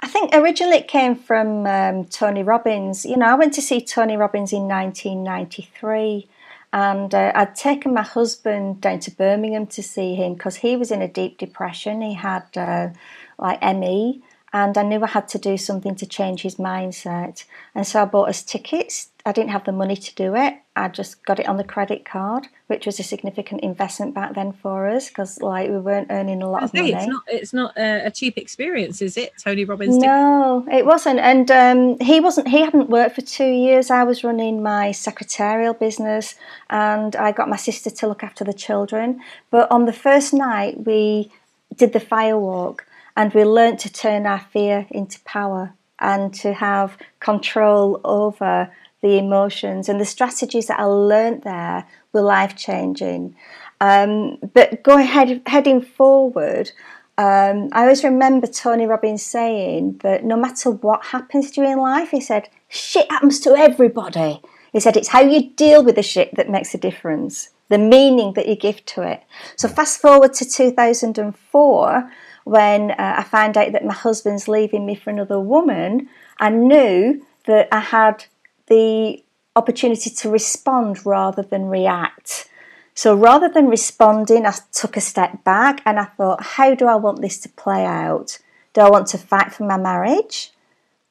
I 0.07 0.09
think 0.09 0.33
originally 0.33 0.77
it 0.77 0.87
came 0.87 1.15
from 1.17 1.67
um, 1.67 2.05
Tony 2.05 2.41
Robbins. 2.41 3.05
You 3.05 3.17
know, 3.17 3.25
I 3.25 3.35
went 3.35 3.53
to 3.55 3.61
see 3.61 3.81
Tony 3.81 4.15
Robbins 4.15 4.53
in 4.53 4.65
1993, 4.65 6.29
and 6.71 7.13
uh, 7.13 7.33
I'd 7.35 7.55
taken 7.55 7.93
my 7.93 8.03
husband 8.03 8.79
down 8.79 9.01
to 9.01 9.11
Birmingham 9.11 9.67
to 9.67 9.83
see 9.83 10.15
him 10.15 10.35
because 10.35 10.55
he 10.55 10.77
was 10.77 10.91
in 10.91 11.01
a 11.01 11.09
deep 11.09 11.37
depression. 11.37 11.99
He 11.99 12.13
had 12.13 12.45
uh, 12.55 12.91
like 13.37 13.61
ME, 13.61 14.23
and 14.57 14.75
I 14.75 14.81
knew 14.81 15.03
I 15.03 15.07
had 15.07 15.27
to 15.29 15.37
do 15.37 15.55
something 15.55 15.95
to 15.97 16.07
change 16.07 16.41
his 16.41 16.55
mindset. 16.55 17.43
And 17.75 17.85
so 17.85 18.01
I 18.01 18.05
bought 18.05 18.29
us 18.29 18.41
tickets. 18.41 19.09
I 19.23 19.31
didn't 19.31 19.51
have 19.51 19.65
the 19.65 19.71
money 19.71 19.95
to 19.95 20.15
do 20.15 20.35
it. 20.35 20.55
I 20.75 20.87
just 20.87 21.23
got 21.25 21.39
it 21.39 21.47
on 21.47 21.57
the 21.57 21.63
credit 21.63 22.05
card, 22.05 22.47
which 22.65 22.87
was 22.87 22.99
a 22.99 23.03
significant 23.03 23.61
investment 23.61 24.15
back 24.15 24.33
then 24.33 24.53
for 24.53 24.87
us 24.87 25.09
because 25.09 25.41
like 25.41 25.69
we 25.69 25.77
weren't 25.77 26.07
earning 26.09 26.41
a 26.41 26.49
lot 26.49 26.63
of 26.63 26.73
money. 26.73 26.93
It's 26.93 27.05
not 27.05 27.23
it's 27.27 27.53
not 27.53 27.77
a, 27.77 28.09
cheap 28.09 28.35
experience, 28.37 28.99
is 28.99 29.15
it? 29.15 29.33
Tony 29.37 29.63
Robbins. 29.63 29.97
No, 29.97 30.65
it 30.71 30.85
wasn't. 30.87 31.19
And 31.19 31.51
um, 31.51 31.99
he 31.99 32.19
wasn't. 32.19 32.47
He 32.47 32.61
hadn't 32.61 32.89
worked 32.89 33.13
for 33.13 33.21
two 33.21 33.51
years. 33.51 33.91
I 33.91 34.03
was 34.05 34.23
running 34.23 34.63
my 34.63 34.91
secretarial 34.91 35.75
business, 35.75 36.33
and 36.71 37.15
I 37.15 37.31
got 37.31 37.47
my 37.47 37.57
sister 37.57 37.91
to 37.91 38.07
look 38.07 38.23
after 38.23 38.43
the 38.43 38.53
children. 38.53 39.21
But 39.51 39.69
on 39.69 39.85
the 39.85 39.93
first 39.93 40.33
night, 40.33 40.85
we 40.85 41.31
did 41.75 41.93
the 41.93 41.99
fire 41.99 42.39
walk 42.39 42.86
and 43.17 43.33
we 43.33 43.43
learnt 43.43 43.79
to 43.79 43.91
turn 43.91 44.27
our 44.27 44.39
fear 44.39 44.85
into 44.91 45.19
power 45.21 45.73
and 45.99 46.33
to 46.35 46.53
have 46.53 46.97
control 47.19 47.99
over 48.05 48.71
the 49.01 49.17
emotions 49.17 49.89
and 49.89 49.99
the 49.99 50.05
strategies 50.05 50.67
that 50.67 50.79
I 50.79 50.83
learnt 50.83 51.43
there 51.43 51.85
were 52.13 52.21
life 52.21 52.55
changing. 52.55 53.35
Um, 53.81 54.37
but 54.53 54.83
going 54.83 55.07
head, 55.07 55.41
heading 55.47 55.81
forward, 55.81 56.71
um, 57.17 57.69
I 57.71 57.81
always 57.81 58.03
remember 58.03 58.45
Tony 58.45 58.85
Robbins 58.85 59.23
saying 59.23 59.99
that 60.03 60.23
no 60.23 60.37
matter 60.37 60.69
what 60.69 61.05
happens 61.05 61.49
to 61.51 61.61
you 61.61 61.67
in 61.67 61.79
life, 61.79 62.11
he 62.11 62.21
said, 62.21 62.49
shit 62.69 63.09
happens 63.09 63.39
to 63.41 63.55
everybody. 63.55 64.41
He 64.73 64.79
said, 64.79 64.95
it's 64.95 65.07
how 65.07 65.21
you 65.21 65.49
deal 65.49 65.83
with 65.83 65.95
the 65.95 66.03
shit 66.03 66.35
that 66.35 66.51
makes 66.51 66.75
a 66.75 66.77
difference, 66.77 67.49
the 67.69 67.79
meaning 67.79 68.33
that 68.33 68.47
you 68.47 68.55
give 68.55 68.85
to 68.85 69.01
it. 69.01 69.23
So, 69.55 69.67
fast 69.67 69.99
forward 69.99 70.33
to 70.35 70.45
2004, 70.45 72.11
when 72.47 72.91
uh, 72.91 73.15
I 73.17 73.23
found 73.23 73.57
out 73.57 73.71
that 73.73 73.85
my 73.85 73.93
husband's 73.93 74.47
leaving 74.47 74.85
me 74.85 74.95
for 74.95 75.09
another 75.09 75.39
woman, 75.39 76.09
I 76.39 76.49
knew 76.49 77.25
that 77.45 77.67
I 77.71 77.79
had 77.79 78.25
the 78.67 79.23
opportunity 79.55 80.09
to 80.09 80.29
respond 80.29 81.05
rather 81.05 81.41
than 81.41 81.65
react. 81.65 82.49
So 82.93 83.15
rather 83.15 83.49
than 83.49 83.67
responding, 83.67 84.45
I 84.45 84.53
took 84.71 84.97
a 84.97 85.01
step 85.01 85.43
back 85.43 85.81
and 85.85 85.99
I 85.99 86.05
thought, 86.05 86.43
how 86.43 86.73
do 86.73 86.87
I 86.87 86.95
want 86.95 87.21
this 87.21 87.37
to 87.39 87.49
play 87.49 87.85
out? 87.85 88.39
Do 88.73 88.81
I 88.81 88.89
want 88.89 89.07
to 89.07 89.17
fight 89.17 89.53
for 89.53 89.65
my 89.65 89.77
marriage? 89.77 90.51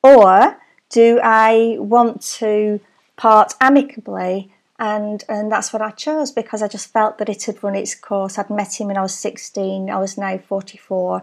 Or 0.03 0.59
do 0.91 1.21
I 1.23 1.77
want 1.79 2.23
to 2.39 2.81
part 3.17 3.55
amicably? 3.61 4.53
And, 4.79 5.25
and 5.29 5.51
that's 5.51 5.73
what 5.73 5.83
I 5.83 5.91
chose 5.91 6.31
because 6.31 6.63
I 6.63 6.69
just 6.69 6.93
felt 6.93 7.19
that 7.19 7.29
it 7.29 7.45
had 7.45 7.63
run 7.63 7.77
its 7.77 7.95
course. 7.95 8.39
I'd 8.39 8.51
met 8.51 8.79
him 8.79 8.89
when 8.89 8.99
I 8.99 9.03
was 9.03 9.15
16, 9.15 9.89
I 9.89 9.99
was 9.99 10.19
now 10.19 10.37
44 10.39 11.23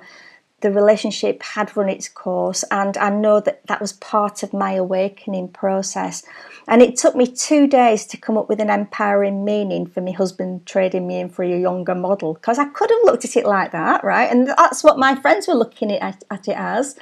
the 0.63 0.71
relationship 0.71 1.43
had 1.43 1.75
run 1.75 1.89
its 1.89 2.07
course, 2.07 2.63
and 2.71 2.97
I 2.97 3.09
know 3.09 3.41
that 3.41 3.67
that 3.67 3.81
was 3.81 3.91
part 3.91 4.43
of 4.43 4.53
my 4.53 4.71
awakening 4.71 5.49
process. 5.49 6.23
And 6.69 6.81
it 6.81 6.95
took 6.95 7.17
me 7.17 7.27
two 7.27 7.67
days 7.67 8.05
to 8.07 8.17
come 8.17 8.37
up 8.37 8.47
with 8.47 8.61
an 8.61 8.69
empowering 8.69 9.43
meaning 9.43 9.85
for 9.85 9.99
my 9.99 10.11
husband 10.11 10.65
trading 10.65 11.05
me 11.05 11.19
in 11.19 11.27
for 11.27 11.43
a 11.43 11.59
younger 11.59 11.93
model 11.93 12.33
because 12.35 12.57
I 12.57 12.65
could 12.69 12.89
have 12.89 13.03
looked 13.03 13.25
at 13.25 13.35
it 13.35 13.45
like 13.45 13.73
that, 13.73 14.05
right? 14.05 14.31
And 14.31 14.47
that's 14.47 14.85
what 14.85 14.97
my 14.97 15.15
friends 15.15 15.49
were 15.49 15.53
looking 15.53 15.91
at, 15.91 16.23
at 16.31 16.47
it 16.47 16.55
as. 16.55 16.97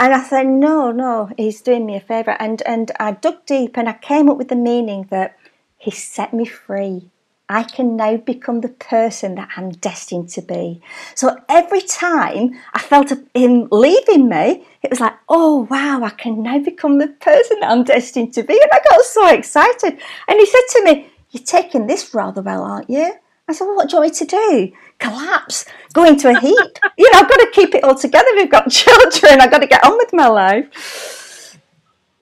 And 0.00 0.12
I 0.12 0.24
said, 0.24 0.48
no, 0.48 0.90
no, 0.90 1.30
he's 1.36 1.62
doing 1.62 1.86
me 1.86 1.94
a 1.94 2.00
favour. 2.00 2.36
And, 2.40 2.62
and 2.62 2.90
I 2.98 3.12
dug 3.12 3.46
deep 3.46 3.78
and 3.78 3.88
I 3.88 3.92
came 3.92 4.28
up 4.28 4.38
with 4.38 4.48
the 4.48 4.56
meaning 4.56 5.06
that 5.10 5.36
he 5.82 5.90
set 5.90 6.32
me 6.32 6.44
free. 6.44 7.10
I 7.48 7.64
can 7.64 7.96
now 7.96 8.16
become 8.16 8.60
the 8.60 8.68
person 8.68 9.34
that 9.34 9.48
I'm 9.56 9.70
destined 9.70 10.28
to 10.30 10.40
be. 10.40 10.80
So 11.16 11.36
every 11.48 11.80
time 11.80 12.52
I 12.72 12.78
felt 12.78 13.12
him 13.34 13.66
leaving 13.72 14.28
me, 14.28 14.64
it 14.82 14.90
was 14.90 15.00
like, 15.00 15.14
oh 15.28 15.66
wow, 15.68 16.04
I 16.04 16.10
can 16.10 16.40
now 16.40 16.60
become 16.60 16.98
the 16.98 17.08
person 17.08 17.58
that 17.60 17.70
I'm 17.72 17.82
destined 17.82 18.32
to 18.34 18.44
be. 18.44 18.54
And 18.54 18.70
I 18.72 18.78
got 18.88 19.04
so 19.04 19.28
excited. 19.34 20.00
And 20.28 20.38
he 20.38 20.46
said 20.46 20.62
to 20.70 20.84
me, 20.84 21.10
You're 21.30 21.42
taking 21.42 21.88
this 21.88 22.14
rather 22.14 22.42
well, 22.42 22.62
aren't 22.62 22.88
you? 22.88 23.14
I 23.48 23.52
said, 23.52 23.64
Well, 23.64 23.74
what 23.74 23.88
do 23.88 23.96
you 23.96 24.02
want 24.02 24.12
me 24.12 24.18
to 24.18 24.24
do? 24.24 24.72
Collapse, 25.00 25.64
go 25.94 26.04
into 26.04 26.28
a 26.28 26.38
heap. 26.38 26.78
you 26.96 27.10
know, 27.10 27.18
I've 27.18 27.28
got 27.28 27.38
to 27.38 27.50
keep 27.52 27.74
it 27.74 27.82
all 27.82 27.96
together. 27.96 28.28
We've 28.36 28.48
got 28.48 28.70
children, 28.70 29.40
I've 29.40 29.50
got 29.50 29.62
to 29.62 29.66
get 29.66 29.84
on 29.84 29.98
with 29.98 30.12
my 30.12 30.28
life. 30.28 31.58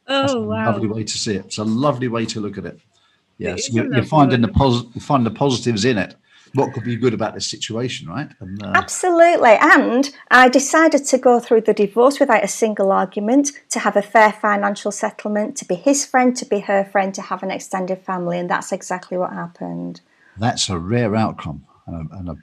Oh, 0.09 0.41
wow. 0.45 0.73
lovely 0.73 0.89
way 0.89 1.05
to 1.05 1.19
see 1.19 1.35
it. 1.35 1.45
It's 1.45 1.59
a 1.59 1.65
lovely 1.65 2.09
way 2.09 2.25
to 2.25 2.41
look 2.41 2.57
at 2.57 2.65
it. 2.65 2.81
Yes, 3.41 3.73
you're, 3.73 3.93
you're 3.93 4.05
finding 4.05 4.43
the 4.43 4.49
pos- 4.49 4.85
find 5.01 5.25
the 5.25 5.31
positives 5.31 5.85
in 5.85 5.99
it. 5.99 6.15
What 6.55 6.73
could 6.73 6.85
be 6.85 6.97
good 6.97 7.15
about 7.15 7.35
this 7.35 7.47
situation, 7.47 8.09
right? 8.09 8.29
And, 8.41 8.63
uh... 8.63 8.73
Absolutely. 8.75 9.57
And 9.61 10.11
I 10.31 10.49
decided 10.49 11.05
to 11.07 11.17
go 11.17 11.39
through 11.39 11.61
the 11.61 11.73
divorce 11.73 12.19
without 12.19 12.43
a 12.43 12.49
single 12.49 12.91
argument, 12.91 13.53
to 13.71 13.79
have 13.79 13.97
a 13.97 14.03
fair 14.03 14.33
financial 14.33 14.91
settlement, 14.91 15.57
to 15.59 15.65
be 15.65 15.77
his 15.77 16.05
friend, 16.05 16.37
to 16.37 16.45
be 16.45 16.59
her 16.61 16.85
friend, 16.85 17.15
to 17.15 17.23
have 17.23 17.45
an 17.45 17.53
extended 17.53 18.03
family, 18.03 18.39
and 18.39 18.51
that's 18.51 18.73
exactly 18.73 19.17
what 19.17 19.33
happened. 19.33 20.01
That's 20.39 20.69
a 20.69 20.79
rare 20.79 21.15
outcome 21.15 21.65
and 21.87 22.11
a, 22.11 22.17
and 22.17 22.29
a 22.31 22.37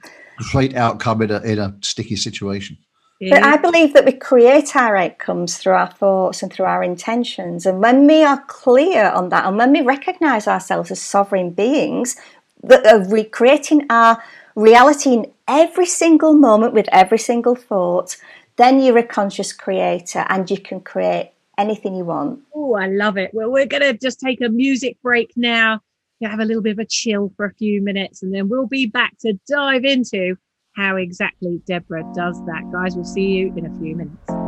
great 0.50 0.74
outcome 0.74 1.22
in 1.22 1.30
a, 1.30 1.40
in 1.42 1.58
a 1.58 1.76
sticky 1.82 2.16
situation. 2.16 2.78
But 3.20 3.42
I 3.42 3.56
believe 3.56 3.94
that 3.94 4.04
we 4.04 4.12
create 4.12 4.76
our 4.76 4.96
outcomes 4.96 5.58
through 5.58 5.72
our 5.72 5.90
thoughts 5.90 6.42
and 6.42 6.52
through 6.52 6.66
our 6.66 6.84
intentions. 6.84 7.66
And 7.66 7.80
when 7.80 8.06
we 8.06 8.22
are 8.22 8.44
clear 8.46 9.10
on 9.10 9.30
that, 9.30 9.44
and 9.44 9.56
when 9.56 9.72
we 9.72 9.80
recognize 9.80 10.46
ourselves 10.46 10.92
as 10.92 11.00
sovereign 11.00 11.50
beings 11.50 12.16
that 12.62 12.86
uh, 12.86 12.98
are 12.98 13.08
recreating 13.08 13.86
our 13.90 14.22
reality 14.54 15.14
in 15.14 15.32
every 15.48 15.86
single 15.86 16.34
moment 16.34 16.74
with 16.74 16.86
every 16.92 17.18
single 17.18 17.56
thought, 17.56 18.16
then 18.56 18.80
you're 18.80 18.98
a 18.98 19.02
conscious 19.02 19.52
creator 19.52 20.24
and 20.28 20.48
you 20.48 20.58
can 20.58 20.80
create 20.80 21.32
anything 21.56 21.96
you 21.96 22.04
want. 22.04 22.40
Oh, 22.54 22.74
I 22.74 22.86
love 22.86 23.16
it. 23.16 23.34
Well, 23.34 23.50
we're 23.50 23.66
going 23.66 23.82
to 23.82 23.94
just 23.94 24.20
take 24.20 24.40
a 24.40 24.48
music 24.48 24.96
break 25.02 25.32
now. 25.36 25.80
Have 26.22 26.40
a 26.40 26.44
little 26.44 26.62
bit 26.62 26.72
of 26.72 26.80
a 26.80 26.84
chill 26.84 27.32
for 27.36 27.46
a 27.46 27.54
few 27.54 27.80
minutes, 27.80 28.24
and 28.24 28.34
then 28.34 28.48
we'll 28.48 28.66
be 28.66 28.86
back 28.86 29.16
to 29.20 29.38
dive 29.46 29.84
into 29.84 30.36
how 30.78 30.94
exactly 30.96 31.60
Deborah 31.66 32.04
does 32.14 32.40
that. 32.46 32.62
Guys, 32.72 32.94
we'll 32.94 33.04
see 33.04 33.26
you 33.26 33.52
in 33.56 33.66
a 33.66 33.78
few 33.80 33.96
minutes. 33.96 34.47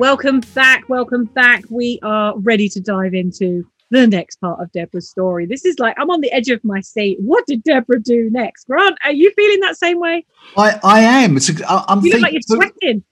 Welcome 0.00 0.40
back. 0.54 0.88
Welcome 0.88 1.26
back. 1.26 1.62
We 1.68 1.98
are 2.02 2.32
ready 2.38 2.70
to 2.70 2.80
dive 2.80 3.12
into 3.12 3.66
the 3.90 4.06
next 4.06 4.36
part 4.36 4.58
of 4.58 4.72
Debra's 4.72 5.10
story. 5.10 5.44
This 5.44 5.66
is 5.66 5.78
like 5.78 5.94
I'm 5.98 6.08
on 6.08 6.22
the 6.22 6.32
edge 6.32 6.48
of 6.48 6.64
my 6.64 6.80
seat. 6.80 7.18
What 7.20 7.44
did 7.46 7.62
Debra 7.64 8.00
do 8.00 8.30
next? 8.30 8.64
Grant, 8.64 8.96
are 9.04 9.12
you 9.12 9.30
feeling 9.36 9.60
that 9.60 9.76
same 9.76 10.00
way? 10.00 10.24
I, 10.56 10.80
I 10.82 11.00
am. 11.00 11.36
It's 11.36 11.50
a, 11.50 11.70
I, 11.70 11.84
I'm 11.88 12.02
You 12.02 12.12
look 12.12 12.12
thinking. 12.12 12.22
like 12.22 12.32
you're 12.32 12.70
sweating. 12.70 13.04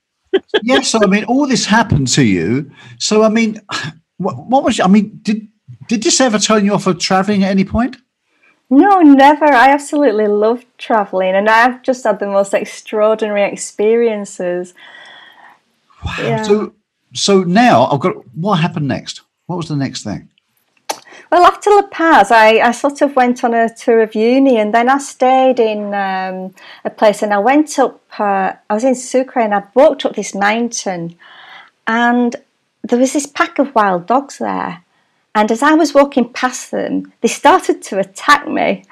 yes, 0.63 0.89
so 0.89 1.01
I 1.03 1.07
mean, 1.09 1.25
all 1.25 1.47
this 1.47 1.67
happened 1.67 2.09
to 2.09 2.25
you. 2.25 2.71
So 2.99 3.23
I 3.23 3.29
mean, 3.29 3.61
what, 4.17 4.47
what 4.47 4.65
was? 4.65 4.81
I 4.81 4.87
mean, 4.87 5.19
did 5.21 5.47
did 5.89 6.03
this 6.03 6.23
ever 6.23 6.39
turn 6.39 6.65
you 6.65 6.73
off 6.73 6.87
of 6.87 6.99
traveling 6.99 7.45
at 7.45 7.51
any 7.51 7.67
point? 7.67 7.99
No, 8.71 9.03
never. 9.03 9.45
I 9.45 9.69
absolutely 9.73 10.27
love 10.27 10.65
traveling, 10.79 11.35
and 11.35 11.51
I've 11.51 11.83
just 11.83 12.05
had 12.05 12.19
the 12.19 12.29
most 12.29 12.55
extraordinary 12.55 13.45
experiences. 13.45 14.73
Wow. 16.03 16.15
Yeah. 16.21 16.43
So 16.45 16.75
so 17.15 17.43
now 17.43 17.87
I've 17.87 18.01
got. 18.01 18.17
What 18.37 18.57
happened 18.57 18.89
next? 18.89 19.23
What 19.47 19.57
was 19.57 19.69
the 19.69 19.77
next 19.77 20.05
thing? 20.05 20.29
Well, 21.31 21.45
after 21.45 21.71
La 21.71 21.83
Paz, 21.83 22.31
I, 22.31 22.59
I 22.59 22.71
sort 22.71 23.03
of 23.03 23.15
went 23.15 23.45
on 23.45 23.53
a 23.53 23.69
tour 23.69 24.01
of 24.01 24.13
Uyuni 24.13 24.57
and 24.57 24.73
then 24.73 24.89
I 24.89 24.97
stayed 24.97 25.61
in 25.61 25.93
um, 25.93 26.55
a 26.87 26.91
place 26.91 27.23
and 27.23 27.35
I 27.35 27.39
went 27.39 27.79
up, 27.79 28.01
uh, 28.19 28.55
I 28.71 28.75
was 28.75 28.85
in 28.85 28.95
Sucre 28.95 29.41
and 29.41 29.55
I 29.55 29.65
walked 29.75 30.07
up 30.07 30.17
this 30.17 30.35
mountain 30.35 31.19
and 31.87 32.35
there 32.83 32.99
was 32.99 33.13
this 33.13 33.27
pack 33.27 33.59
of 33.59 33.75
wild 33.75 34.07
dogs 34.07 34.39
there. 34.39 34.83
And 35.35 35.53
as 35.53 35.63
I 35.63 35.75
was 35.75 35.93
walking 35.93 36.33
past 36.33 36.71
them, 36.71 37.13
they 37.21 37.29
started 37.29 37.83
to 37.83 37.99
attack 37.99 38.49
me. 38.49 38.85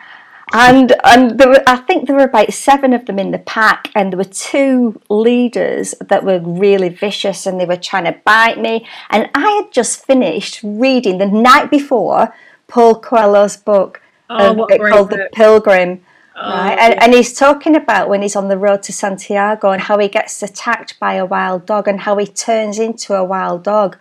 And 0.52 0.94
and 1.04 1.38
there 1.38 1.48
were, 1.48 1.62
I 1.66 1.76
think 1.76 2.06
there 2.06 2.16
were 2.16 2.22
about 2.22 2.52
seven 2.52 2.92
of 2.92 3.06
them 3.06 3.18
in 3.18 3.32
the 3.32 3.38
pack, 3.38 3.90
and 3.94 4.12
there 4.12 4.18
were 4.18 4.24
two 4.24 5.00
leaders 5.08 5.94
that 6.00 6.24
were 6.24 6.38
really 6.38 6.88
vicious, 6.88 7.46
and 7.46 7.60
they 7.60 7.66
were 7.66 7.76
trying 7.76 8.04
to 8.04 8.16
bite 8.24 8.58
me. 8.58 8.86
And 9.10 9.28
I 9.34 9.62
had 9.62 9.72
just 9.72 10.04
finished 10.04 10.60
reading 10.62 11.18
the 11.18 11.26
night 11.26 11.70
before 11.70 12.32
Paul 12.68 13.00
Coelho's 13.00 13.56
book 13.56 14.00
Oh, 14.28 14.60
um, 14.60 14.66
great 14.66 14.92
called 14.92 15.10
The. 15.10 15.28
Pilgrim. 15.32 16.00
Oh, 16.36 16.50
Right, 16.50 16.78
and, 16.78 17.02
and 17.02 17.14
he's 17.14 17.32
talking 17.32 17.74
about 17.74 18.08
when 18.08 18.20
he's 18.20 18.36
on 18.36 18.48
the 18.48 18.58
road 18.58 18.82
to 18.84 18.92
Santiago 18.92 19.70
and 19.70 19.80
how 19.80 19.98
he 19.98 20.08
gets 20.08 20.42
attacked 20.42 21.00
by 21.00 21.14
a 21.14 21.24
wild 21.24 21.64
dog 21.64 21.88
and 21.88 22.00
how 22.00 22.18
he 22.18 22.26
turns 22.26 22.78
into 22.78 23.14
a 23.14 23.24
wild 23.24 23.62
dog, 23.62 23.96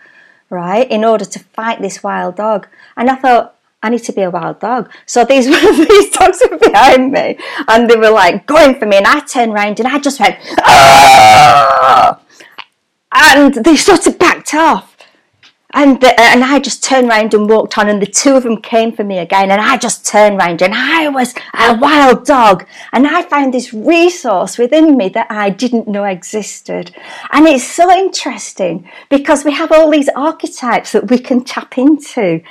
right, 0.50 0.90
in 0.92 1.06
order 1.06 1.24
to 1.24 1.40
fight 1.40 1.82
this 1.82 2.04
wild 2.04 2.36
dog. 2.36 2.68
And 2.98 3.10
I 3.10 3.16
thought, 3.16 3.55
I 3.86 3.90
need 3.90 4.04
to 4.06 4.14
be 4.14 4.24
a 4.24 4.32
wild 4.32 4.60
dog. 4.60 4.90
So 5.06 5.24
these 5.24 5.46
these 5.88 6.10
dogs 6.10 6.42
were 6.50 6.58
behind 6.58 7.12
me 7.12 7.38
and 7.68 7.88
they 7.88 7.96
were 7.96 8.10
like 8.10 8.48
going 8.48 8.80
for 8.80 8.88
me, 8.88 8.98
and 8.98 9.06
I 9.06 9.20
turned 9.20 9.52
around 9.54 9.80
and 9.80 9.88
I 9.88 10.00
just 10.00 10.20
went, 10.20 10.38
"Ah!" 10.62 12.20
and 13.14 13.54
they 13.54 13.76
sort 13.76 14.08
of 14.08 14.18
backed 14.18 14.56
off. 14.56 14.92
And 15.72 16.00
the, 16.00 16.20
and 16.20 16.42
I 16.42 16.60
just 16.60 16.84
turned 16.86 17.10
round 17.10 17.34
and 17.34 17.50
walked 17.50 17.78
on, 17.78 17.90
and 17.90 18.02
the 18.02 18.06
two 18.06 18.36
of 18.36 18.44
them 18.44 18.62
came 18.62 18.94
for 18.94 19.04
me 19.04 19.18
again, 19.20 19.52
and 19.52 19.60
I 19.60 19.76
just 19.78 20.06
turned 20.06 20.38
round, 20.38 20.62
and 20.62 20.74
I 20.74 21.10
was 21.10 21.36
a 21.54 21.78
wild 21.78 22.26
dog, 22.26 22.66
and 22.94 23.06
I 23.06 23.24
found 23.24 23.54
this 23.54 23.74
resource 23.74 24.58
within 24.58 24.96
me 24.96 25.10
that 25.10 25.28
I 25.30 25.50
didn't 25.50 25.90
know 25.90 26.06
existed, 26.06 26.96
and 27.34 27.46
it's 27.46 27.66
so 27.66 27.92
interesting 27.92 28.90
because 29.10 29.44
we 29.44 29.52
have 29.52 29.74
all 29.74 29.92
these 29.92 30.08
archetypes 30.16 30.94
that 30.94 31.12
we 31.12 31.20
can 31.20 31.44
tap 31.44 31.78
into. 31.78 32.42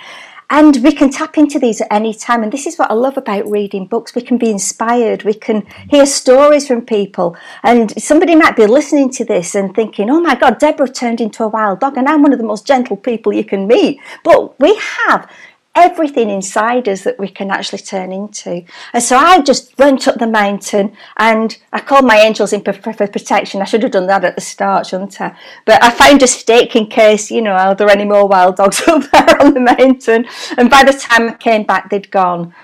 And 0.51 0.77
we 0.83 0.93
can 0.93 1.11
tap 1.11 1.39
into 1.39 1.59
these 1.59 1.81
at 1.81 1.89
any 1.91 2.15
time. 2.15 2.43
And 2.43 2.53
this 2.53 2.67
is 2.67 2.77
what 2.77 2.91
I 2.91 2.95
love 2.95 3.17
about 3.17 3.51
reading 3.51 3.87
books. 3.87 4.15
We 4.15 4.23
can 4.23 4.39
be 4.39 4.51
inspired. 4.51 5.25
We 5.25 5.35
can 5.35 5.67
hear 5.89 6.07
stories 6.07 6.67
from 6.67 6.83
people. 6.83 7.37
And 7.63 7.91
somebody 8.03 8.35
might 8.35 8.57
be 8.57 8.67
listening 8.67 9.11
to 9.13 9.25
this 9.25 9.55
and 9.55 9.75
thinking, 9.75 10.11
oh 10.11 10.21
my 10.21 10.35
God, 10.35 10.59
Debra 10.59 10.89
turned 10.89 11.21
into 11.21 11.45
a 11.45 11.49
wild 11.49 11.81
dog. 11.81 11.97
And 11.97 12.09
I'm 12.09 12.23
one 12.23 12.33
of 12.33 12.39
the 12.39 12.45
most 12.45 12.67
gentle 12.67 12.97
people 12.97 13.33
you 13.33 13.45
can 13.45 13.67
meet. 13.67 14.01
But 14.23 14.59
we 14.61 14.81
have 15.07 15.31
everything 15.77 16.31
inside 16.31 16.89
us 16.89 17.03
that 17.03 17.19
we 17.19 17.29
can 17.29 17.51
actually 17.51 17.81
turn 17.81 18.13
into. 18.13 18.65
And 18.93 19.03
so 19.03 19.17
I 19.17 19.41
just 19.41 19.77
went 19.79 20.07
up 20.07 20.17
the 20.19 20.27
mountain 20.27 20.97
and 21.17 21.57
I 21.73 21.81
called 21.81 22.05
my 22.05 22.17
angels 22.17 22.53
in 22.53 22.63
for, 22.63 22.73
for 22.73 23.07
protection. 23.07 23.61
I 23.61 23.65
should 23.65 23.83
have 23.83 23.93
done 23.93 24.07
that 24.07 24.25
at 24.25 24.37
the 24.37 24.41
start, 24.41 24.87
shouldn't 24.87 25.21
I? 25.21 25.37
But 25.65 25.83
I 25.83 25.91
found 25.91 26.23
a 26.23 26.27
stake 26.29 26.77
in 26.77 26.87
case, 26.87 27.31
you 27.31 27.43
know, 27.43 27.53
are 27.53 27.75
there 27.75 27.91
any 27.91 28.05
more 28.05 28.29
wild 28.29 28.57
dogs 28.57 28.83
up 28.89 29.11
there 29.11 29.43
on 29.43 29.55
the 29.55 29.61
mountain? 29.61 30.27
And 30.57 30.71
by 30.71 30.85
the 30.85 30.93
time 30.93 31.31
I 31.31 31.35
came 31.35 31.65
back, 31.65 31.91
they'd 31.91 32.11
gone. 32.11 32.55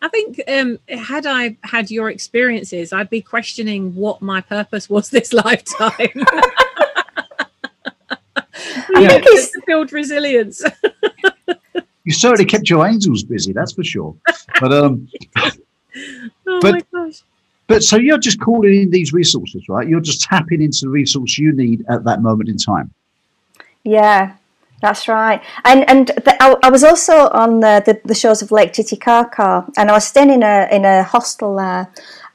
I 0.00 0.08
think 0.08 0.40
um, 0.48 0.80
had 0.88 1.26
I 1.26 1.56
had 1.62 1.90
your 1.90 2.10
experiences, 2.10 2.92
I'd 2.92 3.10
be 3.10 3.22
questioning 3.22 3.94
what 3.94 4.20
my 4.20 4.40
purpose 4.40 4.90
was 4.90 5.10
this 5.10 5.32
lifetime. 5.44 6.24
I 8.94 9.08
think 9.08 9.24
it's 9.26 9.52
to 9.52 9.62
build 9.66 9.92
resilience. 9.92 10.62
You 12.04 12.12
certainly 12.12 12.44
kept 12.44 12.68
your 12.68 12.86
angels 12.86 13.22
busy, 13.22 13.52
that's 13.52 13.72
for 13.72 13.84
sure. 13.84 14.14
But 14.60 14.72
um, 14.72 15.08
Oh 16.46 16.58
But- 16.60 16.74
my 16.74 16.82
gosh. 17.06 17.22
but 17.66 17.82
so 17.82 17.96
you're 17.96 18.18
just 18.18 18.40
calling 18.40 18.74
in 18.82 18.90
these 18.90 19.12
resources, 19.12 19.68
right? 19.68 19.86
You're 19.88 20.00
just 20.00 20.22
tapping 20.22 20.62
into 20.62 20.80
the 20.86 20.88
resource 20.88 21.38
you 21.38 21.52
need 21.52 21.84
at 21.88 22.04
that 22.04 22.22
moment 22.22 22.48
in 22.48 22.56
time. 22.56 22.92
Yeah, 23.84 24.34
that's 24.80 25.06
right. 25.08 25.42
And 25.64 25.88
and 25.88 26.08
the, 26.08 26.36
I, 26.40 26.56
I 26.62 26.70
was 26.70 26.82
also 26.84 27.28
on 27.30 27.60
the, 27.60 27.82
the, 27.84 28.00
the 28.04 28.14
shores 28.14 28.42
of 28.42 28.50
Lake 28.52 28.72
Titicaca, 28.72 29.64
and 29.76 29.90
I 29.90 29.92
was 29.92 30.06
staying 30.06 30.30
in 30.30 30.42
a 30.42 30.68
in 30.70 30.84
a 30.84 31.02
hostel 31.04 31.56
there, 31.56 31.88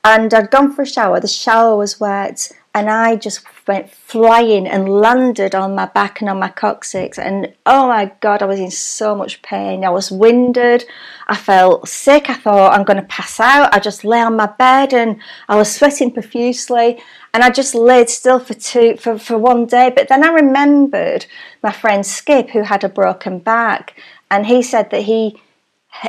and 0.04 0.34
I'd 0.34 0.52
gone 0.52 0.74
for 0.74 0.84
a 0.84 0.86
shower. 0.88 1.20
The 1.20 1.28
shower 1.28 1.76
was 1.78 2.00
wet, 2.00 2.52
and 2.76 2.90
I 2.90 3.16
just 3.16 3.44
went 3.68 3.90
flying 3.90 4.68
and 4.68 4.90
landed 4.90 5.54
on 5.54 5.76
my 5.76 5.86
back 5.86 6.22
and 6.22 6.30
on 6.30 6.40
my 6.40 6.50
coccyx. 6.50 7.20
And 7.20 7.54
oh 7.66 7.88
my 7.88 8.12
god, 8.22 8.42
I 8.42 8.46
was 8.46 8.60
in 8.60 8.72
so 8.72 9.16
much 9.16 9.42
pain. 9.42 9.84
I 9.84 9.90
was 9.90 10.12
winded. 10.12 10.86
I 11.28 11.36
felt 11.36 11.88
sick. 11.88 12.30
I 12.30 12.36
thought 12.36 12.74
I'm 12.74 12.86
going 12.86 12.98
to 12.98 13.04
pass 13.04 13.40
out. 13.40 13.74
I 13.74 13.80
just 13.80 14.06
lay 14.06 14.22
on 14.22 14.36
my 14.36 14.48
bed, 14.48 14.94
and 14.94 15.20
I 15.50 15.56
was 15.56 15.74
sweating 15.74 16.12
profusely. 16.12 17.02
And 17.34 17.44
I 17.44 17.50
just 17.50 17.76
laid 17.76 18.10
still 18.10 18.40
for 18.40 18.54
two 18.54 18.98
for, 18.98 19.20
for 19.20 19.38
one 19.38 19.66
day. 19.66 19.92
But 19.96 20.08
then 20.08 20.24
I 20.24 20.30
remembered 20.30 21.26
my 21.62 21.72
friend 21.72 22.06
Skip, 22.06 22.52
who 22.52 22.64
had 22.64 22.84
a 22.84 22.90
broken 22.90 23.40
back, 23.40 23.96
and 24.32 24.46
he 24.46 24.62
said 24.62 24.90
that 24.92 25.04
he 25.04 25.42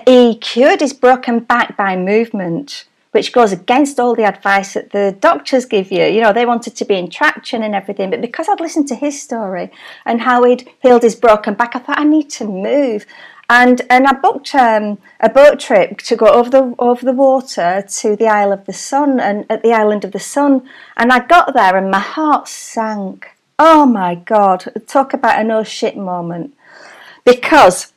he 0.06 0.36
cured 0.36 0.80
his 0.80 0.92
broken 0.92 1.40
back 1.40 1.76
by 1.76 1.96
movement, 1.96 2.84
which 3.18 3.32
goes 3.32 3.50
against 3.50 3.98
all 3.98 4.14
the 4.14 4.22
advice 4.22 4.74
that 4.74 4.90
the 4.90 5.10
doctors 5.18 5.64
give 5.64 5.90
you. 5.90 6.04
You 6.04 6.20
know, 6.20 6.32
they 6.32 6.46
wanted 6.46 6.76
to 6.76 6.84
be 6.84 6.94
in 6.94 7.10
traction 7.10 7.64
and 7.64 7.74
everything, 7.74 8.10
but 8.10 8.20
because 8.20 8.48
I'd 8.48 8.60
listened 8.60 8.86
to 8.88 8.94
his 8.94 9.20
story 9.20 9.72
and 10.06 10.20
how 10.20 10.44
he'd 10.44 10.70
healed 10.80 11.02
his 11.02 11.16
broken 11.16 11.54
back, 11.54 11.74
I 11.74 11.80
thought 11.80 11.98
I 11.98 12.04
need 12.04 12.30
to 12.38 12.44
move. 12.44 13.06
And 13.50 13.82
and 13.90 14.06
I 14.06 14.12
booked 14.12 14.54
um, 14.54 14.98
a 15.18 15.28
boat 15.28 15.58
trip 15.58 15.98
to 16.02 16.14
go 16.14 16.26
over 16.26 16.48
the 16.48 16.76
over 16.78 17.04
the 17.04 17.12
water 17.12 17.84
to 18.00 18.14
the 18.14 18.28
Isle 18.28 18.52
of 18.52 18.66
the 18.66 18.72
Sun 18.72 19.18
and 19.18 19.44
at 19.50 19.64
the 19.64 19.72
Island 19.72 20.04
of 20.04 20.12
the 20.12 20.20
Sun. 20.20 20.68
And 20.96 21.10
I 21.10 21.18
got 21.18 21.54
there 21.54 21.76
and 21.76 21.90
my 21.90 21.98
heart 21.98 22.46
sank. 22.46 23.26
Oh 23.58 23.84
my 23.84 24.14
God! 24.14 24.60
Talk 24.86 25.12
about 25.12 25.40
an 25.40 25.50
oh 25.50 25.64
shit 25.64 25.96
moment 25.96 26.54
because 27.24 27.92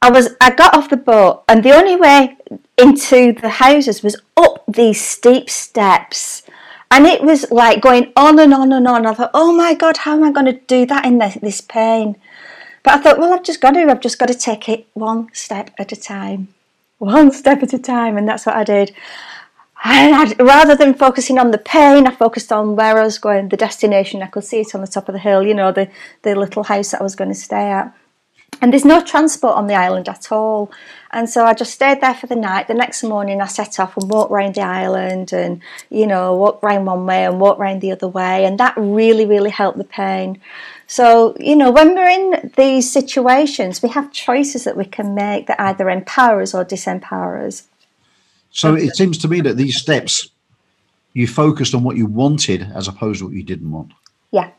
I 0.00 0.10
was 0.10 0.36
I 0.40 0.50
got 0.50 0.74
off 0.74 0.88
the 0.88 0.96
boat 0.96 1.42
and 1.48 1.64
the 1.64 1.74
only 1.74 1.96
way 1.96 2.36
into 2.78 3.32
the 3.32 3.48
houses 3.48 4.02
was 4.02 4.16
up 4.36 4.45
these 4.66 5.04
steep 5.04 5.48
steps. 5.50 6.42
And 6.90 7.06
it 7.06 7.22
was 7.22 7.50
like 7.50 7.80
going 7.80 8.12
on 8.16 8.38
and 8.38 8.54
on 8.54 8.72
and 8.72 8.86
on. 8.86 9.06
I 9.06 9.14
thought, 9.14 9.30
oh 9.34 9.52
my 9.52 9.74
God, 9.74 9.98
how 9.98 10.14
am 10.14 10.24
I 10.24 10.32
going 10.32 10.46
to 10.46 10.60
do 10.66 10.86
that 10.86 11.04
in 11.04 11.18
this, 11.18 11.34
this 11.34 11.60
pain? 11.60 12.16
But 12.82 12.94
I 12.94 13.02
thought, 13.02 13.18
well, 13.18 13.34
I've 13.34 13.42
just 13.42 13.60
got 13.60 13.72
to. 13.72 13.80
I've 13.80 14.00
just 14.00 14.18
got 14.18 14.28
to 14.28 14.34
take 14.34 14.68
it 14.68 14.86
one 14.94 15.28
step 15.32 15.70
at 15.78 15.90
a 15.92 15.96
time. 15.96 16.48
One 16.98 17.32
step 17.32 17.62
at 17.62 17.72
a 17.72 17.78
time. 17.78 18.16
And 18.16 18.28
that's 18.28 18.46
what 18.46 18.56
I 18.56 18.64
did. 18.64 18.94
I, 19.78 20.34
rather 20.38 20.74
than 20.74 20.94
focusing 20.94 21.38
on 21.38 21.50
the 21.50 21.58
pain, 21.58 22.06
I 22.06 22.10
focused 22.12 22.52
on 22.52 22.76
where 22.76 22.98
I 22.98 23.04
was 23.04 23.18
going, 23.18 23.48
the 23.48 23.56
destination. 23.56 24.22
I 24.22 24.26
could 24.26 24.44
see 24.44 24.60
it 24.60 24.74
on 24.74 24.80
the 24.80 24.86
top 24.86 25.08
of 25.08 25.12
the 25.12 25.18
hill, 25.18 25.42
you 25.42 25.54
know, 25.54 25.72
the, 25.72 25.90
the 26.22 26.34
little 26.34 26.64
house 26.64 26.92
that 26.92 27.00
I 27.00 27.04
was 27.04 27.16
going 27.16 27.30
to 27.30 27.34
stay 27.34 27.70
at. 27.70 27.92
And 28.60 28.72
there's 28.72 28.84
no 28.84 29.02
transport 29.02 29.56
on 29.56 29.66
the 29.66 29.74
island 29.74 30.08
at 30.08 30.32
all. 30.32 30.70
And 31.10 31.28
so 31.28 31.44
I 31.44 31.54
just 31.54 31.72
stayed 31.72 32.00
there 32.00 32.14
for 32.14 32.26
the 32.26 32.36
night. 32.36 32.68
The 32.68 32.74
next 32.74 33.02
morning, 33.02 33.40
I 33.40 33.46
set 33.46 33.78
off 33.78 33.96
and 33.96 34.10
walked 34.10 34.32
around 34.32 34.54
the 34.54 34.62
island 34.62 35.32
and, 35.32 35.62
you 35.90 36.06
know, 36.06 36.34
walked 36.34 36.62
round 36.62 36.86
one 36.86 37.06
way 37.06 37.24
and 37.24 37.40
walked 37.40 37.60
round 37.60 37.80
the 37.80 37.92
other 37.92 38.08
way. 38.08 38.44
And 38.44 38.58
that 38.60 38.74
really, 38.76 39.26
really 39.26 39.50
helped 39.50 39.78
the 39.78 39.84
pain. 39.84 40.40
So, 40.86 41.36
you 41.38 41.56
know, 41.56 41.70
when 41.70 41.94
we're 41.94 42.08
in 42.08 42.52
these 42.56 42.90
situations, 42.90 43.82
we 43.82 43.88
have 43.90 44.12
choices 44.12 44.64
that 44.64 44.76
we 44.76 44.84
can 44.84 45.14
make 45.14 45.46
that 45.46 45.60
either 45.60 45.90
empower 45.90 46.42
us 46.42 46.54
or 46.54 46.64
disempower 46.64 47.46
us. 47.46 47.66
So 48.50 48.74
it 48.74 48.96
seems 48.96 49.18
to 49.18 49.28
me 49.28 49.40
that 49.42 49.56
these 49.56 49.76
steps, 49.76 50.30
you 51.12 51.26
focused 51.26 51.74
on 51.74 51.82
what 51.82 51.96
you 51.96 52.06
wanted 52.06 52.62
as 52.74 52.88
opposed 52.88 53.18
to 53.18 53.26
what 53.26 53.34
you 53.34 53.42
didn't 53.42 53.70
want. 53.70 53.92
Yeah. 54.30 54.50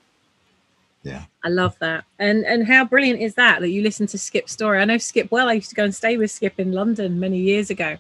Yeah. 1.04 1.26
I 1.48 1.50
love 1.50 1.80
that. 1.80 2.04
And 2.20 2.44
and 2.46 2.68
how 2.68 2.84
brilliant 2.84 3.22
is 3.22 3.36
that 3.36 3.62
that 3.62 3.70
you 3.70 3.82
listen 3.82 4.06
to 4.08 4.18
Skip's 4.18 4.52
story? 4.52 4.80
I 4.80 4.86
know 4.86 4.98
Skip 4.98 5.32
well. 5.32 5.48
I 5.48 5.54
used 5.54 5.70
to 5.70 5.76
go 5.76 5.86
and 5.86 5.96
stay 5.96 6.18
with 6.18 6.30
Skip 6.30 6.60
in 6.60 6.74
London 6.74 7.22
many 7.22 7.38
years 7.38 7.70
ago. 7.70 7.96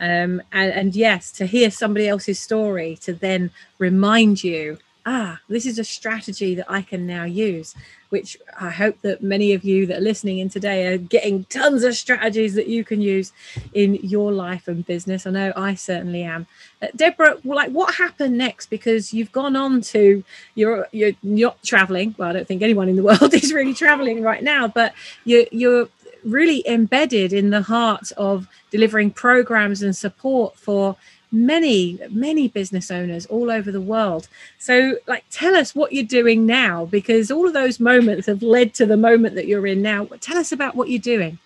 Um, 0.00 0.42
and, 0.50 0.72
and 0.72 0.96
yes, 0.96 1.30
to 1.32 1.46
hear 1.46 1.70
somebody 1.70 2.08
else's 2.08 2.40
story 2.40 2.96
to 3.02 3.12
then 3.12 3.52
remind 3.78 4.42
you, 4.42 4.78
ah, 5.06 5.38
this 5.48 5.64
is 5.64 5.78
a 5.78 5.84
strategy 5.84 6.56
that 6.56 6.68
I 6.68 6.82
can 6.82 7.06
now 7.06 7.22
use, 7.22 7.76
which 8.10 8.36
I 8.58 8.70
hope 8.70 9.00
that 9.02 9.22
many 9.22 9.52
of 9.52 9.64
you 9.64 9.86
that 9.86 9.98
are 9.98 10.02
listening 10.02 10.38
in 10.38 10.48
today 10.48 10.86
are 10.86 10.98
getting 10.98 11.44
tons 11.44 11.84
of 11.84 11.94
strategies 11.94 12.54
that 12.54 12.66
you 12.66 12.84
can 12.84 13.00
use 13.00 13.32
in 13.74 13.94
your 13.96 14.32
life 14.32 14.68
and 14.68 14.86
business. 14.86 15.26
I 15.26 15.30
know 15.30 15.52
I 15.56 15.74
certainly 15.74 16.22
am. 16.22 16.46
Uh, 16.80 16.88
Debra, 16.96 17.38
like 17.44 17.70
what 17.70 17.94
happened 17.94 18.38
next? 18.38 18.70
Because 18.70 19.12
you've 19.12 19.32
gone 19.32 19.56
on 19.56 19.80
to 19.82 20.24
you're 20.54 20.86
you're 20.92 21.12
not 21.22 21.62
traveling. 21.62 22.14
Well, 22.18 22.30
I 22.30 22.32
don't 22.32 22.48
think 22.48 22.62
anyone 22.62 22.88
in 22.88 22.96
the 22.96 23.02
world 23.10 23.34
is 23.34 23.52
really 23.52 23.74
traveling 23.74 24.22
right 24.22 24.42
now, 24.42 24.68
but 24.68 24.94
you're 25.24 25.46
you're 25.50 25.88
really 26.24 26.66
embedded 26.66 27.32
in 27.32 27.50
the 27.50 27.62
heart 27.62 28.10
of 28.16 28.46
delivering 28.70 29.10
programs 29.10 29.82
and 29.82 29.96
support 29.96 30.56
for 30.56 30.96
many 31.30 31.98
many 32.10 32.48
business 32.48 32.90
owners 32.90 33.26
all 33.26 33.50
over 33.50 33.70
the 33.70 33.80
world 33.80 34.28
so 34.58 34.96
like 35.06 35.24
tell 35.30 35.54
us 35.54 35.74
what 35.74 35.92
you're 35.92 36.04
doing 36.04 36.46
now 36.46 36.86
because 36.86 37.30
all 37.30 37.46
of 37.46 37.52
those 37.52 37.78
moments 37.78 38.26
have 38.26 38.42
led 38.42 38.72
to 38.72 38.86
the 38.86 38.96
moment 38.96 39.34
that 39.34 39.46
you're 39.46 39.66
in 39.66 39.82
now 39.82 40.06
tell 40.20 40.38
us 40.38 40.52
about 40.52 40.74
what 40.74 40.88
you're 40.88 40.98
doing 40.98 41.38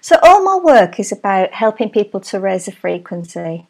so 0.00 0.16
all 0.22 0.44
my 0.44 0.56
work 0.56 1.00
is 1.00 1.10
about 1.12 1.52
helping 1.52 1.88
people 1.88 2.20
to 2.20 2.38
raise 2.38 2.66
the 2.66 2.72
frequency 2.72 3.66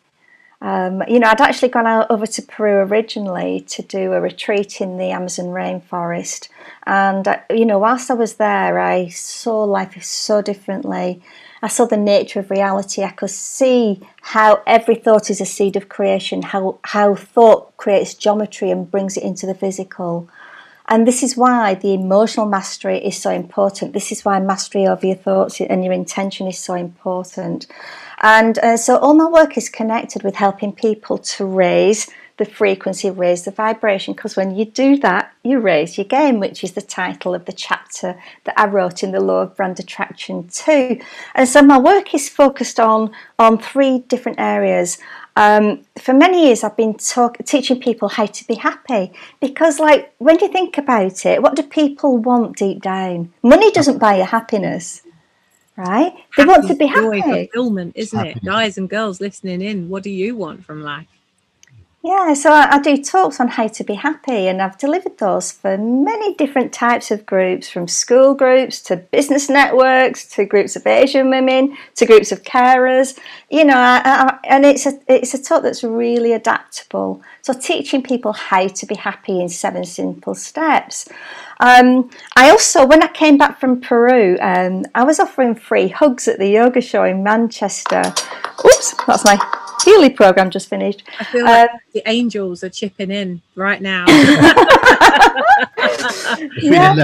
um, 0.63 1.03
you 1.09 1.19
know, 1.19 1.27
I'd 1.27 1.41
actually 1.41 1.71
gone 1.71 1.89
out 1.89 2.07
over 2.09 2.25
to 2.25 2.43
Peru 2.43 2.87
originally 2.87 3.63
to 3.63 3.83
do 3.83 4.13
a 4.13 4.21
retreat 4.21 4.81
in 4.81 4.97
the 4.97 5.11
Amazon 5.11 5.47
rainforest. 5.47 6.49
And, 6.87 7.27
uh, 7.27 7.41
you 7.51 7.67
know, 7.67 7.81
whilst 7.81 8.13
I 8.13 8.15
was 8.15 8.35
there, 8.35 8.79
I 8.79 9.09
saw 9.09 9.65
life 9.65 10.01
so 10.05 10.41
differently. 10.41 11.21
I 11.63 11.69
saw 11.69 11.85
the 11.85 11.97
nature 11.97 12.41
of 12.41 12.51
reality. 12.51 13.03
I 13.03 13.11
could 13.11 13.31
see 13.31 14.01
how 14.21 14.63
every 14.67 14.97
thought 14.97 15.31
is 15.31 15.41
a 15.41 15.47
seed 15.47 15.77
of 15.77 15.89
creation, 15.89 16.43
how, 16.43 16.81
how 16.83 17.15
thought 17.15 17.77
creates 17.77 18.15
geometry 18.15 18.71
and 18.71 18.91
brings 18.91 19.17
it 19.17 19.23
into 19.23 19.47
the 19.47 19.55
physical. 19.55 20.29
And 20.89 21.07
this 21.07 21.23
is 21.23 21.37
why 21.37 21.75
the 21.75 21.95
emotional 21.95 22.47
mastery 22.47 22.99
is 22.99 23.17
so 23.17 23.31
important. 23.31 23.93
This 23.93 24.11
is 24.11 24.25
why 24.25 24.41
mastery 24.41 24.87
over 24.87 25.07
your 25.07 25.17
thoughts 25.17 25.61
and 25.61 25.85
your 25.85 25.93
intention 25.93 26.49
is 26.49 26.59
so 26.59 26.75
important. 26.75 27.69
And 28.21 28.59
uh, 28.59 28.77
so 28.77 28.99
all 28.99 29.15
my 29.15 29.29
work 29.29 29.57
is 29.57 29.69
connected 29.69 30.25
with 30.25 30.35
helping 30.35 30.73
people 30.73 31.19
to 31.19 31.47
raise 31.47 32.11
the 32.39 32.45
frequency, 32.45 33.11
raise 33.11 33.45
the 33.45 33.51
vibration, 33.51 34.15
because 34.15 34.37
when 34.37 34.55
you 34.55 34.65
do 34.65 34.97
that, 34.99 35.33
you 35.43 35.59
raise 35.59 35.99
your 35.99 36.07
game, 36.07 36.41
which 36.41 36.65
is 36.65 36.73
the 36.73 36.83
title 36.83 37.35
of 37.35 37.45
the 37.45 37.53
chapter 37.53 38.21
that 38.45 38.59
I 38.59 38.67
wrote 38.67 39.03
in 39.03 39.13
the 39.13 39.21
Law 39.21 39.43
of 39.43 39.57
Brand 39.57 39.79
Attraction 39.79 40.49
too. 40.49 41.01
And 41.35 41.49
so 41.49 41.63
my 41.63 41.79
work 41.79 42.15
is 42.15 42.29
focused 42.29 42.81
on 42.81 43.13
on 43.39 43.59
three 43.59 44.01
different 44.09 44.41
areas. 44.41 44.99
Um, 45.35 45.85
for 45.99 46.13
many 46.13 46.47
years, 46.47 46.63
I've 46.63 46.77
been 46.77 46.95
talk, 46.95 47.39
teaching 47.45 47.81
people 47.81 48.09
how 48.09 48.27
to 48.27 48.47
be 48.47 48.55
happy 48.55 49.13
because, 49.41 49.79
like, 49.79 50.13
when 50.19 50.39
you 50.41 50.49
think 50.49 50.77
about 50.77 51.25
it, 51.25 51.43
what 51.43 51.57
do 51.57 51.63
people 51.63 52.19
want 52.19 52.57
deep 52.57 52.83
down? 52.83 53.33
Money 53.43 53.71
doesn't 53.71 53.99
buy 53.99 54.17
you 54.17 54.25
happiness 54.25 55.03
right? 55.77 56.13
They 56.37 56.45
want 56.45 56.69
to 56.69 56.75
be 56.75 56.87
happy. 56.87 57.23
Fulfillment, 57.23 57.93
isn't 57.97 58.27
it? 58.27 58.45
Guys 58.45 58.79
and 58.79 58.89
girls 58.89 59.21
listening 59.21 59.63
in, 59.63 59.89
what 59.89 60.03
do 60.03 60.11
you 60.11 60.37
want 60.37 60.65
from 60.65 60.83
life? 60.83 61.07
Yeah, 62.05 62.35
so 62.35 62.51
I, 62.51 62.67
I, 62.69 62.79
do 62.81 63.01
talks 63.01 63.39
on 63.39 63.47
how 63.47 63.69
to 63.69 63.85
be 63.85 63.95
happy, 63.95 64.49
and 64.49 64.61
I've 64.61 64.77
delivered 64.77 65.19
those 65.19 65.53
for 65.53 65.79
many 65.79 66.35
different 66.35 66.73
types 66.73 67.13
of 67.13 67.25
groups 67.25 67.69
from 67.69 67.87
school 67.87 68.35
groups 68.35 68.81
to 68.83 68.97
business 68.97 69.49
networks 69.49 70.25
to 70.31 70.45
groups 70.45 70.75
of 70.75 70.85
Asian 70.85 71.31
women 71.31 71.77
to 71.95 72.05
groups 72.05 72.33
of 72.33 72.43
carers. 72.43 73.17
You 73.51 73.67
know, 73.67 73.77
I, 73.77 74.03
I, 74.05 74.39
and 74.43 74.67
it's 74.67 74.85
a, 74.85 74.99
it's 75.07 75.33
a 75.35 75.41
talk 75.41 75.63
that's 75.63 75.85
really 75.85 76.33
adaptable. 76.33 77.23
So, 77.43 77.53
teaching 77.53 78.03
people 78.03 78.33
how 78.33 78.67
to 78.67 78.87
be 78.87 78.97
happy 78.97 79.41
in 79.41 79.49
seven 79.49 79.85
simple 79.85 80.35
steps. 80.35 81.09
Um, 81.61 82.11
I 82.35 82.51
also, 82.51 82.85
when 82.85 83.05
I 83.05 83.09
came 83.09 83.39
back 83.39 83.61
from 83.61 83.81
Peru, 83.81 84.37
um, 84.41 84.87
I 84.97 85.05
was 85.05 85.21
offering 85.21 85.55
free 85.55 85.87
hugs 85.87 86.27
at 86.27 86.41
the 86.41 86.49
yoga 86.49 86.81
show 86.81 87.05
in 87.05 87.23
Manchester. 87.23 88.03
Oops, 88.65 88.95
that's 89.07 89.25
my 89.25 89.39
Healy 89.85 90.11
program 90.11 90.51
just 90.51 90.69
finished. 90.69 91.03
I 91.19 91.25
feel 91.25 91.45
like 91.45 91.71
um, 91.71 91.79
the 91.93 92.03
angels 92.07 92.63
are 92.65 92.71
chipping 92.71 93.11
in 93.11 93.43
right 93.55 93.81
now. 93.81 94.05
yeah. 96.63 96.95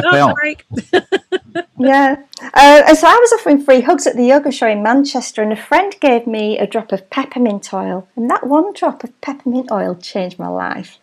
yeah. 1.79 2.17
Uh, 2.43 2.83
and 2.87 2.99
so 2.99 3.07
I 3.07 3.19
was 3.21 3.33
offering 3.33 3.63
free 3.63 3.81
hugs 3.81 4.07
at 4.07 4.17
the 4.17 4.27
yoga 4.27 4.53
show 4.53 4.69
in 4.69 4.83
Manchester, 4.83 5.43
and 5.43 5.53
a 5.53 5.57
friend 5.57 5.95
gave 6.01 6.27
me 6.27 6.59
a 6.59 6.67
drop 6.67 6.93
of 6.93 7.09
peppermint 7.11 7.73
oil, 7.73 8.09
and 8.17 8.31
that 8.31 8.47
one 8.47 8.73
drop 8.73 9.05
of 9.05 9.21
peppermint 9.21 9.71
oil 9.71 9.95
changed 9.95 10.39
my 10.39 10.49
life. 10.49 10.99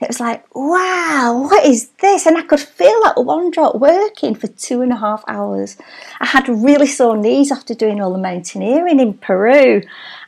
It 0.00 0.08
was 0.08 0.20
like, 0.20 0.42
wow, 0.54 1.46
what 1.50 1.66
is 1.66 1.90
this? 2.00 2.24
And 2.24 2.38
I 2.38 2.42
could 2.42 2.60
feel 2.60 3.02
that 3.04 3.22
one 3.22 3.50
drop 3.50 3.74
working 3.74 4.34
for 4.34 4.46
two 4.46 4.80
and 4.80 4.92
a 4.92 4.96
half 4.96 5.22
hours. 5.28 5.76
I 6.20 6.26
had 6.26 6.48
really 6.48 6.86
sore 6.86 7.18
knees 7.18 7.52
after 7.52 7.74
doing 7.74 8.00
all 8.00 8.12
the 8.12 8.18
mountaineering 8.18 8.98
in 8.98 9.12
Peru. 9.12 9.82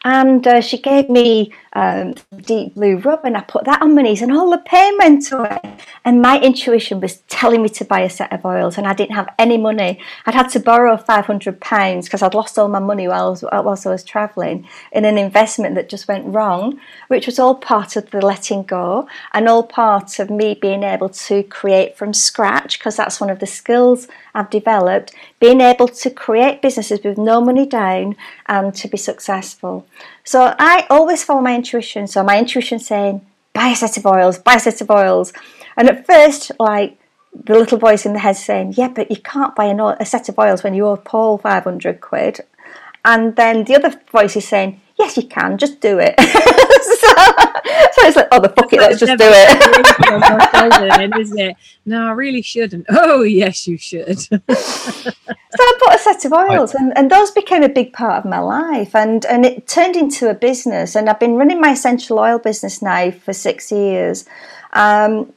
And 0.05 0.47
uh, 0.47 0.61
she 0.61 0.79
gave 0.79 1.09
me 1.09 1.53
um, 1.75 2.15
deep 2.38 2.75
blue 2.75 2.97
rub 2.97 3.25
and 3.25 3.37
I 3.37 3.41
put 3.41 3.65
that 3.65 3.81
on 3.81 3.95
my 3.95 4.03
knees 4.03 4.21
and 4.21 4.33
all 4.33 4.51
the 4.51 4.59
pain 4.59 4.99
went 4.99 5.31
away. 5.31 5.61
And 6.05 6.21
my 6.21 6.41
intuition 6.41 7.01
was 7.01 7.19
telling 7.29 7.62
me 7.62 7.69
to 7.71 7.85
buy 7.85 8.01
a 8.01 8.11
set 8.11 8.33
of 8.33 8.45
oils 8.45 8.77
and 8.77 8.87
I 8.87 8.95
didn't 8.95 9.15
have 9.15 9.33
any 9.38 9.57
money. 9.57 10.01
I'd 10.27 10.35
had 10.35 10.49
to 10.51 10.61
borrow 10.61 10.97
£500 10.97 12.05
because 12.05 12.23
I'd 12.23 12.35
lost 12.35 12.59
all 12.59 12.69
my 12.69 12.79
money 12.79 13.09
while 13.09 13.38
whilst 13.53 13.87
I 13.87 13.91
was 13.91 14.05
travelling 14.05 14.69
in 14.91 15.05
an 15.05 15.19
investment 15.19 15.77
that 15.77 15.88
just 15.88 16.09
went 16.09 16.27
wrong, 16.27 16.81
which 17.09 17.27
was 17.27 17.38
all 17.38 17.55
part 17.55 17.97
of 17.97 18.11
the 18.11 18.21
letting 18.21 18.65
go 18.65 19.09
and 19.33 19.49
all 19.49 19.62
part 19.62 20.19
of 20.19 20.31
me 20.31 20.55
being 20.55 20.83
able 20.83 21.09
to 21.09 21.43
create 21.45 21.97
from 21.97 22.12
scratch 22.12 22.79
because 22.79 22.97
that's 22.97 23.21
one 23.21 23.31
of 23.31 23.38
the 23.38 23.47
skills 23.47 24.09
I've 24.35 24.51
developed, 24.51 25.15
being 25.41 25.61
able 25.61 25.88
to 25.88 26.11
create 26.11 26.62
businesses 26.62 27.01
with 27.05 27.19
no 27.19 27.41
money 27.41 27.67
down 27.67 28.17
and 28.47 28.75
to 28.75 28.88
be 28.88 28.97
successful. 28.97 29.87
So 30.24 30.55
I 30.59 30.87
always 30.90 31.24
follow 31.24 31.40
my 31.40 31.55
intuition. 31.55 32.07
So 32.07 32.22
my 32.22 32.38
intuition 32.38 32.78
saying, 32.78 33.24
buy 33.52 33.68
a 33.68 33.76
set 33.76 33.96
of 33.96 34.07
oils, 34.07 34.38
buy 34.38 34.55
a 34.55 34.61
set 34.61 34.81
of 34.81 34.90
oils. 34.90 35.33
And 35.76 35.88
at 35.88 36.07
first, 36.07 36.52
like 36.59 36.98
the 37.33 37.55
little 37.55 37.78
voice 37.78 38.05
in 38.05 38.12
the 38.12 38.18
head 38.18 38.37
saying, 38.37 38.74
yeah, 38.76 38.88
but 38.88 39.11
you 39.11 39.16
can't 39.16 39.57
buy 39.57 39.66
a, 39.66 40.07
set 40.07 40.28
of 40.28 40.38
oils 40.38 40.62
when 40.62 40.74
you 40.74 40.87
owe 40.87 40.96
Paul 40.96 41.38
500 41.38 42.00
quid. 42.00 42.40
And 43.05 43.35
then 43.37 43.64
the 43.64 43.74
other 43.74 44.00
voice 44.11 44.37
is 44.37 44.46
saying, 44.46 44.81
yes, 45.03 45.17
you 45.17 45.25
can, 45.25 45.59
just 45.59 45.81
do 45.81 45.99
it. 45.99 46.15
so, 46.21 47.07
so, 47.93 48.07
it's 48.07 48.17
like, 48.17 48.29
oh, 48.33 48.41
the 48.41 48.49
fuck 48.49 48.73
it, 48.73 48.81
let's 48.81 49.01
just 49.01 49.19
do 49.19 49.25
it. 49.29 51.19
isn't 51.21 51.38
it? 51.38 51.57
No, 51.85 52.07
I 52.07 52.12
really 52.12 52.43
shouldn't. 52.43 52.87
Oh, 52.88 53.23
yes, 53.23 53.67
you 53.67 53.77
should. 53.77 54.19
so 54.21 54.41
I 54.51 55.79
bought 55.81 55.95
a 55.95 55.99
set 55.99 56.25
of 56.25 56.33
oils, 56.33 56.75
and, 56.75 56.97
and 56.97 57.11
those 57.11 57.31
became 57.31 57.62
a 57.62 57.69
big 57.69 57.93
part 57.93 58.25
of 58.25 58.31
my 58.31 58.38
life, 58.38 58.95
and 58.95 59.25
and 59.27 59.45
it 59.45 59.67
turned 59.67 59.97
into 59.97 60.31
a 60.31 60.35
business. 60.35 60.95
And 60.95 61.09
I've 61.09 61.21
been 61.21 61.35
running 61.35 61.61
my 61.61 61.73
essential 61.73 62.19
oil 62.19 62.38
business 62.38 62.83
now 62.83 63.11
for 63.11 63.33
six 63.33 63.73
years. 63.73 64.25
Um, 64.73 65.33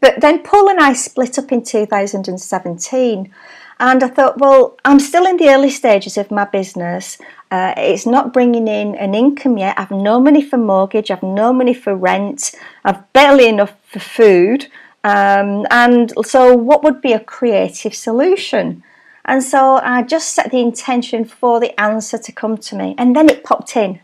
but 0.00 0.20
then 0.20 0.42
Paul 0.42 0.68
and 0.68 0.80
I 0.80 0.92
split 0.92 1.38
up 1.38 1.50
in 1.50 1.64
2017. 1.64 3.32
And 3.80 4.02
I 4.02 4.08
thought, 4.08 4.38
well, 4.38 4.76
I'm 4.84 4.98
still 4.98 5.24
in 5.24 5.36
the 5.36 5.50
early 5.50 5.70
stages 5.70 6.18
of 6.18 6.32
my 6.32 6.44
business. 6.44 7.16
Uh, 7.50 7.72
it's 7.76 8.04
not 8.04 8.32
bringing 8.32 8.68
in 8.68 8.94
an 8.96 9.14
income 9.14 9.56
yet. 9.56 9.78
I've 9.78 9.90
no 9.90 10.20
money 10.20 10.42
for 10.42 10.58
mortgage. 10.58 11.10
I've 11.10 11.22
no 11.22 11.52
money 11.52 11.72
for 11.72 11.96
rent. 11.96 12.52
I've 12.84 13.10
barely 13.12 13.46
enough 13.46 13.74
for 13.90 14.00
food. 14.00 14.66
Um, 15.04 15.66
and 15.70 16.12
so, 16.26 16.54
what 16.54 16.82
would 16.84 17.00
be 17.00 17.12
a 17.12 17.20
creative 17.20 17.94
solution? 17.94 18.82
And 19.24 19.42
so, 19.42 19.76
I 19.82 20.02
just 20.02 20.34
set 20.34 20.50
the 20.50 20.60
intention 20.60 21.24
for 21.24 21.60
the 21.60 21.78
answer 21.80 22.18
to 22.18 22.32
come 22.32 22.58
to 22.58 22.76
me. 22.76 22.94
And 22.98 23.16
then 23.16 23.30
it 23.30 23.44
popped 23.44 23.76
in 23.76 24.00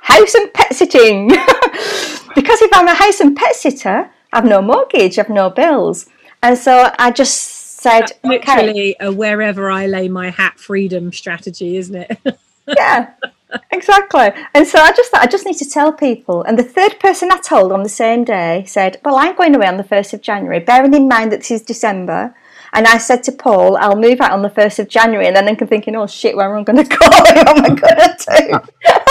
house 0.00 0.34
and 0.34 0.52
pet 0.54 0.74
sitting. 0.74 1.28
because 2.34 2.62
if 2.62 2.72
I'm 2.72 2.86
a 2.86 2.94
house 2.94 3.20
and 3.20 3.36
pet 3.36 3.56
sitter, 3.56 4.08
I've 4.32 4.44
no 4.44 4.62
mortgage, 4.62 5.18
I've 5.18 5.28
no 5.28 5.50
bills. 5.50 6.06
And 6.42 6.56
so, 6.56 6.92
I 6.98 7.10
just 7.10 7.80
said, 7.80 8.02
That's 8.02 8.12
literally 8.22 8.94
okay. 8.94 9.06
a 9.06 9.12
wherever 9.12 9.70
I 9.70 9.86
lay 9.86 10.08
my 10.08 10.30
hat 10.30 10.60
freedom 10.60 11.12
strategy, 11.12 11.76
isn't 11.78 11.96
it? 11.96 12.38
yeah, 12.76 13.10
exactly. 13.70 14.30
And 14.54 14.66
so 14.66 14.78
I 14.78 14.92
just 14.92 15.10
thought 15.10 15.22
I 15.22 15.26
just 15.26 15.46
need 15.46 15.56
to 15.58 15.68
tell 15.68 15.92
people. 15.92 16.42
And 16.42 16.58
the 16.58 16.62
third 16.62 17.00
person 17.00 17.30
I 17.30 17.38
told 17.38 17.72
on 17.72 17.82
the 17.82 17.88
same 17.88 18.24
day 18.24 18.64
said, 18.66 19.00
Well, 19.04 19.16
I'm 19.16 19.36
going 19.36 19.54
away 19.54 19.66
on 19.66 19.76
the 19.76 19.84
1st 19.84 20.14
of 20.14 20.20
January, 20.20 20.60
bearing 20.60 20.94
in 20.94 21.08
mind 21.08 21.32
that 21.32 21.40
this 21.40 21.50
is 21.50 21.62
December. 21.62 22.34
And 22.72 22.86
I 22.86 22.98
said 22.98 23.22
to 23.24 23.32
Paul, 23.32 23.78
I'll 23.78 23.96
move 23.96 24.20
out 24.20 24.32
on 24.32 24.42
the 24.42 24.50
1st 24.50 24.80
of 24.80 24.88
January. 24.88 25.26
And 25.26 25.34
then 25.34 25.48
I'm 25.48 25.56
thinking, 25.56 25.96
Oh 25.96 26.06
shit, 26.06 26.36
where 26.36 26.54
am 26.54 26.60
I 26.60 26.64
going 26.64 26.84
to 26.84 26.96
go? 26.96 27.06
what 27.06 27.48
am 27.48 27.64
I 27.64 27.68
going 27.74 27.78
to 27.78 28.60
do? 28.84 28.94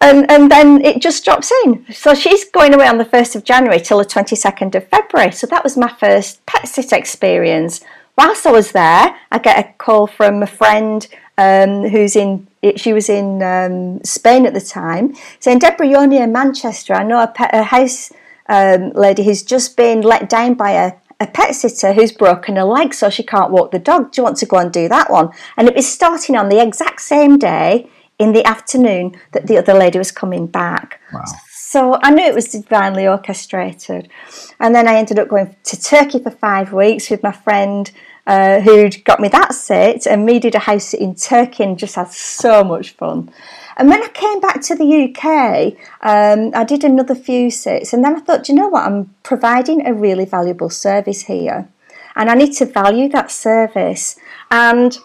and 0.00 0.30
and 0.30 0.50
then 0.50 0.82
it 0.82 1.00
just 1.02 1.24
drops 1.24 1.52
in. 1.64 1.86
So 1.92 2.14
she's 2.14 2.44
going 2.44 2.74
away 2.74 2.86
on 2.86 2.98
the 2.98 3.04
first 3.04 3.36
of 3.36 3.44
January 3.44 3.80
till 3.80 3.98
the 3.98 4.04
twenty 4.04 4.36
second 4.36 4.74
of 4.74 4.88
February. 4.88 5.32
So 5.32 5.46
that 5.48 5.62
was 5.62 5.76
my 5.76 5.88
first 5.88 6.44
pet 6.46 6.66
sit 6.66 6.92
experience. 6.92 7.80
Whilst 8.16 8.46
I 8.46 8.52
was 8.52 8.72
there, 8.72 9.16
I 9.30 9.38
get 9.38 9.58
a 9.58 9.72
call 9.78 10.06
from 10.06 10.42
a 10.42 10.46
friend 10.46 11.06
um, 11.40 11.88
who's 11.88 12.16
in 12.16 12.46
she 12.76 12.92
was 12.92 13.08
in 13.08 13.42
um, 13.42 14.04
Spain 14.04 14.44
at 14.44 14.52
the 14.52 14.60
time, 14.60 15.14
saying, 15.38 15.60
Debra, 15.60 15.88
you're 15.88 16.06
near 16.06 16.26
Manchester. 16.26 16.92
I 16.92 17.02
know 17.02 17.22
a, 17.22 17.28
pet, 17.28 17.50
a 17.54 17.62
house 17.62 18.12
um, 18.50 18.90
lady 18.90 19.24
who's 19.24 19.42
just 19.42 19.78
been 19.78 20.02
let 20.02 20.28
down 20.28 20.52
by 20.54 20.72
a, 20.72 20.92
a 21.18 21.26
pet 21.26 21.54
sitter 21.54 21.94
who's 21.94 22.12
broken 22.12 22.56
her 22.56 22.64
leg 22.64 22.92
so 22.92 23.08
she 23.08 23.22
can't 23.22 23.50
walk 23.50 23.70
the 23.70 23.78
dog. 23.78 24.12
Do 24.12 24.20
you 24.20 24.24
want 24.24 24.36
to 24.38 24.46
go 24.46 24.58
and 24.58 24.70
do 24.70 24.88
that 24.88 25.10
one? 25.10 25.30
And 25.56 25.68
it 25.68 25.74
was 25.74 25.90
starting 25.90 26.36
on 26.36 26.50
the 26.50 26.62
exact 26.62 27.00
same 27.00 27.38
day 27.38 27.88
in 28.18 28.34
the 28.34 28.44
afternoon 28.44 29.18
that 29.32 29.46
the 29.46 29.56
other 29.56 29.72
lady 29.72 29.96
was 29.96 30.12
coming 30.12 30.46
back. 30.46 31.00
Wow. 31.14 31.24
So 31.48 31.98
I 32.02 32.10
knew 32.10 32.24
it 32.24 32.34
was 32.34 32.48
divinely 32.48 33.06
orchestrated. 33.08 34.10
And 34.58 34.74
then 34.74 34.86
I 34.86 34.96
ended 34.96 35.18
up 35.18 35.28
going 35.28 35.56
to 35.62 35.80
Turkey 35.80 36.18
for 36.18 36.30
five 36.30 36.74
weeks 36.74 37.08
with 37.08 37.22
my 37.22 37.32
friend 37.32 37.90
uh, 38.30 38.60
who'd 38.60 39.04
got 39.04 39.18
me 39.18 39.26
that 39.26 39.52
sit, 39.52 40.06
and 40.06 40.24
me 40.24 40.38
did 40.38 40.54
a 40.54 40.60
house 40.60 40.84
sit 40.84 41.00
in 41.00 41.16
Turkey 41.16 41.64
and 41.64 41.76
just 41.76 41.96
had 41.96 42.12
so 42.12 42.62
much 42.62 42.90
fun. 42.90 43.28
And 43.76 43.88
when 43.88 44.00
I 44.00 44.06
came 44.06 44.38
back 44.38 44.60
to 44.62 44.76
the 44.76 44.88
UK, 45.04 45.74
um, 46.02 46.52
I 46.54 46.62
did 46.62 46.84
another 46.84 47.16
few 47.16 47.50
sits, 47.50 47.92
and 47.92 48.04
then 48.04 48.14
I 48.14 48.20
thought, 48.20 48.48
you 48.48 48.54
know 48.54 48.68
what, 48.68 48.84
I'm 48.84 49.12
providing 49.24 49.84
a 49.84 49.92
really 49.92 50.26
valuable 50.26 50.70
service 50.70 51.22
here, 51.22 51.68
and 52.14 52.30
I 52.30 52.34
need 52.36 52.52
to 52.58 52.66
value 52.66 53.08
that 53.08 53.32
service. 53.32 54.14
And 54.48 54.96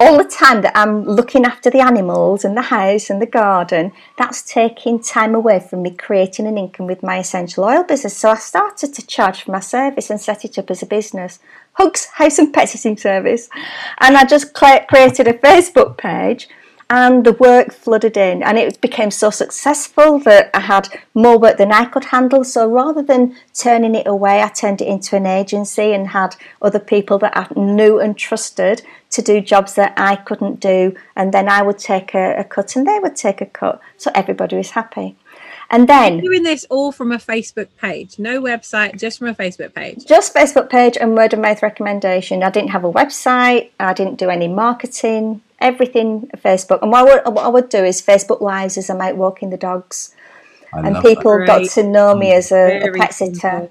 all 0.00 0.18
the 0.18 0.24
time 0.24 0.62
that 0.62 0.76
I'm 0.76 1.04
looking 1.04 1.44
after 1.44 1.70
the 1.70 1.80
animals 1.80 2.44
and 2.44 2.56
the 2.56 2.62
house 2.62 3.10
and 3.10 3.20
the 3.20 3.26
garden, 3.26 3.92
that's 4.16 4.42
taking 4.42 5.00
time 5.00 5.34
away 5.34 5.60
from 5.60 5.82
me 5.82 5.90
creating 5.90 6.46
an 6.46 6.58
income 6.58 6.86
with 6.86 7.02
my 7.02 7.18
essential 7.18 7.64
oil 7.64 7.84
business. 7.84 8.16
So 8.16 8.30
I 8.30 8.36
started 8.36 8.94
to 8.94 9.06
charge 9.06 9.42
for 9.42 9.52
my 9.52 9.60
service 9.60 10.10
and 10.10 10.20
set 10.20 10.44
it 10.44 10.58
up 10.58 10.70
as 10.70 10.82
a 10.82 10.86
business. 10.86 11.38
Hugs 11.72 12.06
House 12.06 12.38
and 12.38 12.52
Pet 12.52 12.68
Sitting 12.68 12.96
Service. 12.96 13.48
And 13.98 14.16
I 14.16 14.24
just 14.24 14.54
created 14.54 15.28
a 15.28 15.32
Facebook 15.34 15.96
page 15.98 16.48
and 16.90 17.24
the 17.24 17.32
work 17.32 17.72
flooded 17.72 18.16
in 18.16 18.42
and 18.42 18.58
it 18.58 18.80
became 18.80 19.10
so 19.10 19.30
successful 19.30 20.18
that 20.20 20.50
I 20.54 20.60
had 20.60 20.88
more 21.14 21.38
work 21.38 21.56
than 21.56 21.72
I 21.72 21.86
could 21.86 22.06
handle. 22.06 22.44
So 22.44 22.68
rather 22.68 23.02
than 23.02 23.36
turning 23.54 23.94
it 23.94 24.06
away, 24.06 24.42
I 24.42 24.48
turned 24.48 24.82
it 24.82 24.88
into 24.88 25.16
an 25.16 25.26
agency 25.26 25.92
and 25.92 26.08
had 26.08 26.36
other 26.60 26.78
people 26.78 27.18
that 27.18 27.36
I 27.36 27.48
knew 27.58 27.98
and 28.00 28.16
trusted 28.16 28.82
to 29.10 29.22
do 29.22 29.40
jobs 29.40 29.74
that 29.74 29.94
I 29.96 30.16
couldn't 30.16 30.60
do. 30.60 30.94
And 31.16 31.32
then 31.32 31.48
I 31.48 31.62
would 31.62 31.78
take 31.78 32.14
a, 32.14 32.36
a 32.36 32.44
cut 32.44 32.76
and 32.76 32.86
they 32.86 32.98
would 33.00 33.16
take 33.16 33.40
a 33.40 33.46
cut. 33.46 33.80
So 33.96 34.10
everybody 34.14 34.56
was 34.56 34.70
happy. 34.70 35.16
And 35.70 35.88
then 35.88 36.18
You're 36.18 36.34
doing 36.34 36.42
this 36.42 36.66
all 36.68 36.92
from 36.92 37.10
a 37.10 37.16
Facebook 37.16 37.68
page, 37.80 38.18
no 38.18 38.40
website, 38.40 39.00
just 39.00 39.18
from 39.18 39.28
a 39.28 39.34
Facebook 39.34 39.74
page. 39.74 40.04
Just 40.04 40.34
Facebook 40.34 40.68
page 40.68 40.98
and 41.00 41.14
word 41.16 41.32
of 41.32 41.40
mouth 41.40 41.62
recommendation. 41.62 42.42
I 42.42 42.50
didn't 42.50 42.70
have 42.70 42.84
a 42.84 42.92
website. 42.92 43.70
I 43.80 43.94
didn't 43.94 44.16
do 44.16 44.28
any 44.28 44.46
marketing 44.46 45.40
everything 45.60 46.28
Facebook. 46.36 46.82
And 46.82 46.90
what 46.90 47.08
I, 47.08 47.14
would, 47.14 47.34
what 47.34 47.44
I 47.44 47.48
would 47.48 47.68
do 47.68 47.84
is 47.84 48.02
Facebook 48.02 48.40
Lives 48.40 48.76
as 48.76 48.90
I'm 48.90 49.00
out 49.00 49.16
walking 49.16 49.50
the 49.50 49.56
dogs. 49.56 50.14
I 50.72 50.88
and 50.88 50.96
people 51.02 51.38
that. 51.38 51.46
got 51.46 51.70
to 51.70 51.82
know 51.82 52.14
me 52.16 52.32
as 52.32 52.50
a, 52.52 52.88
a 52.88 52.92
pet 52.92 53.14
simple. 53.14 53.34
sitter 53.34 53.70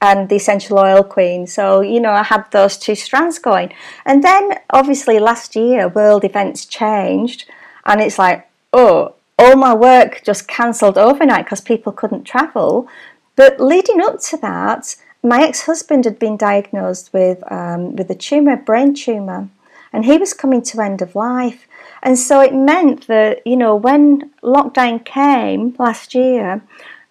and 0.00 0.28
the 0.28 0.36
essential 0.36 0.78
oil 0.78 1.02
queen. 1.02 1.46
So, 1.46 1.80
you 1.80 2.00
know, 2.00 2.12
I 2.12 2.22
had 2.22 2.50
those 2.52 2.76
two 2.76 2.94
strands 2.94 3.38
going. 3.38 3.72
And 4.04 4.22
then 4.22 4.52
obviously 4.70 5.18
last 5.18 5.56
year, 5.56 5.88
world 5.88 6.24
events 6.24 6.64
changed. 6.64 7.50
And 7.84 8.00
it's 8.00 8.18
like, 8.18 8.48
oh, 8.72 9.14
all 9.38 9.56
my 9.56 9.74
work 9.74 10.22
just 10.24 10.48
cancelled 10.48 10.98
overnight 10.98 11.44
because 11.46 11.60
people 11.60 11.92
couldn't 11.92 12.24
travel. 12.24 12.88
But 13.36 13.60
leading 13.60 14.00
up 14.00 14.20
to 14.22 14.36
that, 14.38 14.96
my 15.22 15.42
ex-husband 15.42 16.04
had 16.04 16.18
been 16.18 16.36
diagnosed 16.36 17.12
with 17.12 17.42
um, 17.50 17.96
with 17.96 18.10
a 18.10 18.14
tumor, 18.14 18.52
a 18.52 18.56
brain 18.56 18.94
tumor, 18.94 19.48
and 19.92 20.04
he 20.04 20.18
was 20.18 20.34
coming 20.34 20.62
to 20.62 20.80
end 20.80 21.02
of 21.02 21.14
life. 21.14 21.66
And 22.02 22.18
so 22.18 22.40
it 22.40 22.54
meant 22.54 23.06
that, 23.06 23.46
you 23.46 23.56
know, 23.56 23.74
when 23.74 24.30
lockdown 24.42 25.04
came 25.04 25.74
last 25.78 26.14
year, 26.14 26.62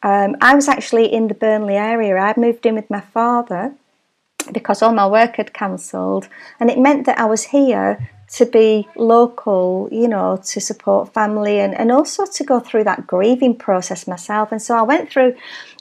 um, 0.04 0.36
I 0.42 0.56
was 0.56 0.68
actually 0.68 1.12
in 1.12 1.28
the 1.28 1.34
Burnley 1.34 1.76
area. 1.76 2.18
I'd 2.18 2.38
moved 2.38 2.66
in 2.66 2.76
with 2.76 2.90
my 2.90 3.02
father 3.02 3.74
because 4.54 4.82
all 4.82 4.94
my 4.94 5.08
work 5.08 5.36
had 5.36 5.54
cancelled, 5.54 6.30
and 6.60 6.70
it 6.70 6.80
meant 6.80 7.06
that 7.06 7.20
I 7.20 7.26
was 7.26 7.44
here 7.46 8.10
to 8.30 8.46
be 8.46 8.88
local, 8.96 9.88
you 9.92 10.08
know, 10.08 10.38
to 10.46 10.60
support 10.60 11.14
family 11.14 11.60
and, 11.60 11.74
and 11.74 11.92
also 11.92 12.26
to 12.26 12.44
go 12.44 12.60
through 12.60 12.84
that 12.84 13.08
grieving 13.08 13.56
process 13.56 14.08
myself. 14.08 14.52
And 14.52 14.62
so 14.62 14.78
I 14.78 14.82
went 14.82 15.10
through 15.10 15.36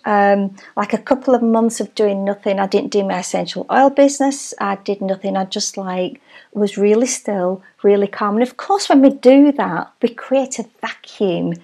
um, 0.04 0.54
like 0.76 0.92
a 0.92 0.98
couple 0.98 1.34
of 1.34 1.42
months 1.42 1.80
of 1.80 1.94
doing 1.96 2.24
nothing. 2.24 2.60
I 2.60 2.68
didn't 2.68 2.92
do 2.92 3.02
my 3.02 3.18
essential 3.18 3.66
oil 3.70 3.90
business. 3.90 4.54
I 4.60 4.76
did 4.76 5.00
nothing. 5.00 5.36
I 5.36 5.44
just 5.44 5.76
like 5.76 6.20
was 6.56 6.78
really 6.78 7.06
still, 7.06 7.62
really 7.82 8.06
calm. 8.06 8.34
And 8.34 8.42
of 8.42 8.56
course, 8.56 8.88
when 8.88 9.02
we 9.02 9.10
do 9.10 9.52
that, 9.52 9.92
we 10.02 10.08
create 10.08 10.58
a 10.58 10.66
vacuum 10.80 11.54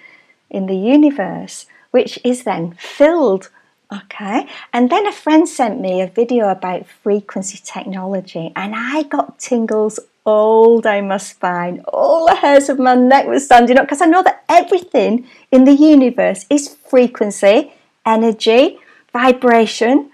in 0.51 0.67
the 0.67 0.77
universe, 0.77 1.67
which 1.91 2.19
is 2.25 2.45
then 2.45 2.73
filled. 2.79 3.51
Okay, 3.93 4.47
and 4.73 4.89
then 4.89 5.07
a 5.07 5.13
friend 5.13 5.47
sent 5.47 5.79
me 5.79 6.01
a 6.01 6.07
video 6.07 6.49
about 6.49 6.87
frequency 6.87 7.61
technology, 7.63 8.51
and 8.57 8.73
I 8.75 9.03
got 9.03 9.39
tingles 9.39 10.01
all 10.25 10.81
down 10.81 11.09
my 11.09 11.19
spine. 11.19 11.85
All 11.93 12.25
the 12.27 12.37
hairs 12.37 12.71
of 12.71 12.79
my 12.79 12.95
neck 12.95 13.27
were 13.27 13.39
standing 13.39 13.77
up 13.77 13.85
because 13.85 14.01
I 14.01 14.07
know 14.07 14.23
that 14.23 14.45
everything 14.49 15.27
in 15.51 15.65
the 15.65 15.75
universe 15.75 16.47
is 16.49 16.75
frequency, 16.89 17.75
energy, 18.07 18.79
vibration, 19.13 20.11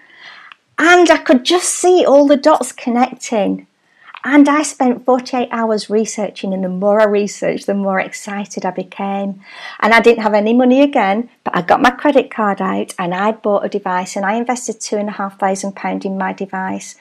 and 0.77 1.09
I 1.09 1.19
could 1.19 1.45
just 1.45 1.71
see 1.71 2.05
all 2.05 2.27
the 2.27 2.37
dots 2.37 2.73
connecting. 2.73 3.68
And 4.25 4.49
I 4.49 4.63
spent 4.63 5.05
48 5.05 5.49
hours 5.53 5.89
researching, 5.89 6.53
and 6.53 6.65
the 6.65 6.69
more 6.69 7.01
I 7.01 7.05
researched, 7.05 7.67
the 7.67 7.75
more 7.75 8.01
excited 8.01 8.65
I 8.65 8.73
became. 8.73 9.41
And 9.81 9.95
I 9.95 10.01
didn't 10.01 10.23
have 10.23 10.35
any 10.35 10.55
money 10.55 10.83
again, 10.83 11.31
but 11.45 11.57
I 11.57 11.63
got 11.63 11.81
my 11.81 11.91
credit 11.91 12.31
card 12.31 12.61
out 12.61 12.95
and 12.99 13.15
I 13.15 13.33
bought 13.33 13.65
a 13.65 13.69
device 13.69 14.17
and 14.17 14.27
I 14.27 14.35
invested 14.35 14.81
two 14.81 14.97
and 14.97 15.09
a 15.09 15.13
half 15.13 15.39
thousand 15.39 15.77
pounds 15.77 16.05
in 16.05 16.19
my 16.19 16.33
device. 16.33 16.97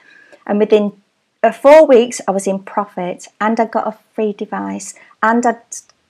And 0.45 0.60
within 0.60 0.93
uh, 1.41 1.51
four 1.51 1.88
weeks, 1.88 2.21
I 2.27 2.32
was 2.32 2.47
in 2.47 2.60
profit 2.60 3.27
and 3.41 3.60
I 3.60 3.65
got 3.65 3.88
a 3.88 3.97
free 4.13 4.34
device 4.34 4.93
and 5.23 5.45
I 5.45 5.56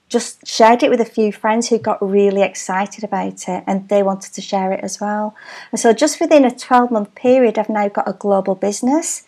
just 0.08 0.46
shared 0.46 0.82
it 0.82 0.90
with 0.90 1.00
a 1.00 1.04
few 1.04 1.32
friends 1.32 1.68
who 1.68 1.78
got 1.78 2.02
really 2.02 2.42
excited 2.42 3.04
about 3.04 3.48
it 3.48 3.64
and 3.66 3.88
they 3.88 4.02
wanted 4.02 4.32
to 4.34 4.40
share 4.40 4.72
it 4.72 4.80
as 4.82 5.00
well. 5.00 5.34
And 5.70 5.78
so, 5.78 5.92
just 5.92 6.20
within 6.20 6.44
a 6.44 6.54
12 6.54 6.90
month 6.90 7.14
period, 7.14 7.58
I've 7.58 7.68
now 7.68 7.88
got 7.88 8.08
a 8.08 8.14
global 8.14 8.54
business. 8.54 9.24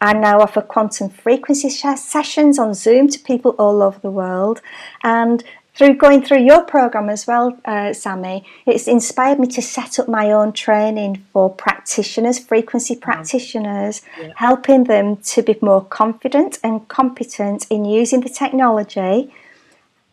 I 0.00 0.12
now 0.12 0.40
offer 0.40 0.60
quantum 0.62 1.08
frequency 1.08 1.70
sessions 1.70 2.58
on 2.58 2.74
Zoom 2.74 3.08
to 3.08 3.18
people 3.18 3.52
all 3.58 3.82
over 3.82 3.98
the 4.00 4.10
world. 4.10 4.60
And 5.02 5.44
through 5.74 5.94
going 5.94 6.22
through 6.22 6.42
your 6.42 6.64
program 6.64 7.08
as 7.08 7.26
well, 7.26 7.58
uh, 7.64 7.92
Sammy, 7.92 8.44
it's 8.66 8.86
inspired 8.86 9.40
me 9.40 9.46
to 9.48 9.62
set 9.62 9.98
up 9.98 10.08
my 10.08 10.30
own 10.30 10.52
training 10.52 11.24
for 11.32 11.48
practitioners, 11.48 12.38
frequency 12.38 12.94
practitioners, 12.94 14.02
yeah. 14.20 14.32
helping 14.36 14.84
them 14.84 15.16
to 15.16 15.42
be 15.42 15.56
more 15.62 15.82
confident 15.82 16.58
and 16.62 16.86
competent 16.88 17.66
in 17.70 17.84
using 17.84 18.20
the 18.20 18.28
technology 18.28 19.32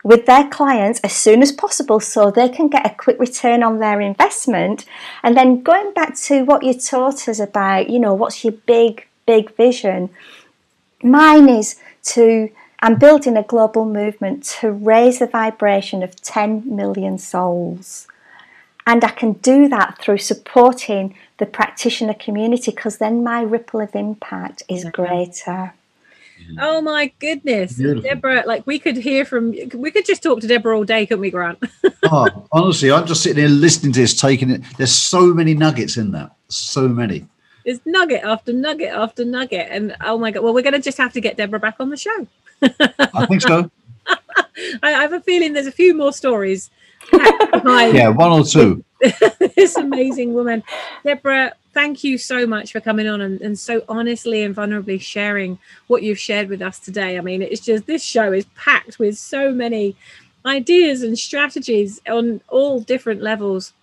with 0.04 0.26
their 0.26 0.48
clients 0.48 1.02
as 1.02 1.14
soon 1.14 1.42
as 1.42 1.52
possible 1.52 2.00
so 2.00 2.32
they 2.32 2.48
can 2.48 2.70
get 2.70 2.86
a 2.86 2.96
quick 2.96 3.20
return 3.20 3.62
on 3.62 3.80
their 3.80 4.00
investment. 4.00 4.86
And 5.24 5.36
then 5.36 5.62
going 5.62 5.94
back 5.94 6.16
to 6.20 6.44
what 6.44 6.64
you 6.64 6.74
taught 6.74 7.28
us 7.28 7.40
about, 7.40 7.90
you 7.90 8.00
know, 8.00 8.14
what's 8.14 8.46
your 8.46 8.54
big, 8.54 9.09
big 9.34 9.56
vision? 9.56 10.10
Mine 11.04 11.48
is 11.50 11.76
to 12.14 12.50
I'm 12.82 12.98
building 12.98 13.36
a 13.38 13.44
global 13.44 13.86
movement 13.86 14.44
to 14.60 14.72
raise 14.72 15.20
the 15.20 15.28
vibration 15.28 16.02
of 16.02 16.20
10 16.22 16.64
million 16.76 17.18
souls. 17.18 18.08
And 18.88 19.04
I 19.04 19.10
can 19.10 19.34
do 19.34 19.68
that 19.68 20.00
through 20.02 20.20
supporting 20.20 21.14
the 21.38 21.46
practitioner 21.46 22.14
community 22.14 22.72
because 22.72 22.98
then 22.98 23.24
my 23.24 23.42
ripple 23.42 23.82
of 23.82 23.94
impact 23.96 24.64
is 24.70 24.86
greater. 24.86 25.74
Oh 26.58 26.80
my 26.82 27.12
goodness, 27.20 27.74
Beautiful. 27.74 28.10
Debra! 28.10 28.44
Like 28.48 28.66
we 28.66 28.80
could 28.80 28.96
hear 28.96 29.26
from, 29.26 29.54
we 29.74 29.92
could 29.92 30.06
just 30.06 30.24
talk 30.24 30.40
to 30.40 30.48
Debra 30.48 30.76
all 30.76 30.86
day, 30.86 31.06
couldn't 31.06 31.22
we, 31.22 31.32
Grant? 31.32 31.62
oh, 32.04 32.48
honestly, 32.52 32.92
I'm 32.92 33.06
just 33.06 33.22
sitting 33.22 33.44
here 33.44 33.50
listening 33.50 33.92
to 33.94 34.00
this, 34.00 34.20
taking 34.20 34.50
it. 34.50 34.62
There's 34.78 34.96
so 34.96 35.34
many 35.34 35.54
nuggets 35.54 35.98
in 35.98 36.12
that, 36.12 36.32
so 36.48 36.88
many. 36.88 37.28
There's 37.70 37.86
nugget 37.86 38.24
after 38.24 38.52
nugget 38.52 38.90
after 38.90 39.24
nugget, 39.24 39.68
and 39.70 39.96
oh 40.02 40.18
my 40.18 40.32
god! 40.32 40.42
Well, 40.42 40.56
we're 40.56 40.64
going 40.64 40.74
to 40.74 40.82
just 40.82 40.98
have 40.98 41.14
to 41.14 41.22
get 41.22 41.38
Debra 41.38 41.60
back 41.60 41.76
on 41.80 41.92
the 41.92 41.98
show. 41.98 42.26
I 42.64 43.28
think 43.28 43.44
so. 43.44 43.70
I 44.82 44.90
have 44.90 45.14
a 45.14 45.22
feeling 45.22 45.54
there's 45.54 45.68
a 45.68 45.72
few 45.72 45.94
more 45.94 46.12
stories. 46.12 46.72
yeah, 47.14 48.08
one 48.08 48.32
or 48.32 48.44
two. 48.44 48.84
this 49.56 49.76
amazing 49.76 50.34
woman, 50.34 50.64
Debra. 51.06 51.54
Thank 51.72 52.04
you 52.04 52.18
so 52.18 52.48
much 52.48 52.72
for 52.72 52.82
coming 52.82 53.08
on 53.08 53.22
and, 53.22 53.40
and 53.40 53.60
so 53.60 53.84
honestly 53.88 54.42
and 54.42 54.56
vulnerably 54.56 55.00
sharing 55.00 55.60
what 55.86 56.02
you've 56.02 56.18
shared 56.18 56.50
with 56.50 56.64
us 56.64 56.80
today. 56.80 57.20
I 57.20 57.22
mean, 57.22 57.44
it's 57.44 57.62
just 57.62 57.86
this 57.86 58.02
show 58.02 58.34
is 58.34 58.46
packed 58.56 58.98
with 58.98 59.16
so 59.16 59.52
many 59.52 59.96
ideas 60.44 61.04
and 61.04 61.20
strategies 61.20 62.02
on 62.10 62.42
all 62.48 62.80
different 62.80 63.22
levels 63.22 63.74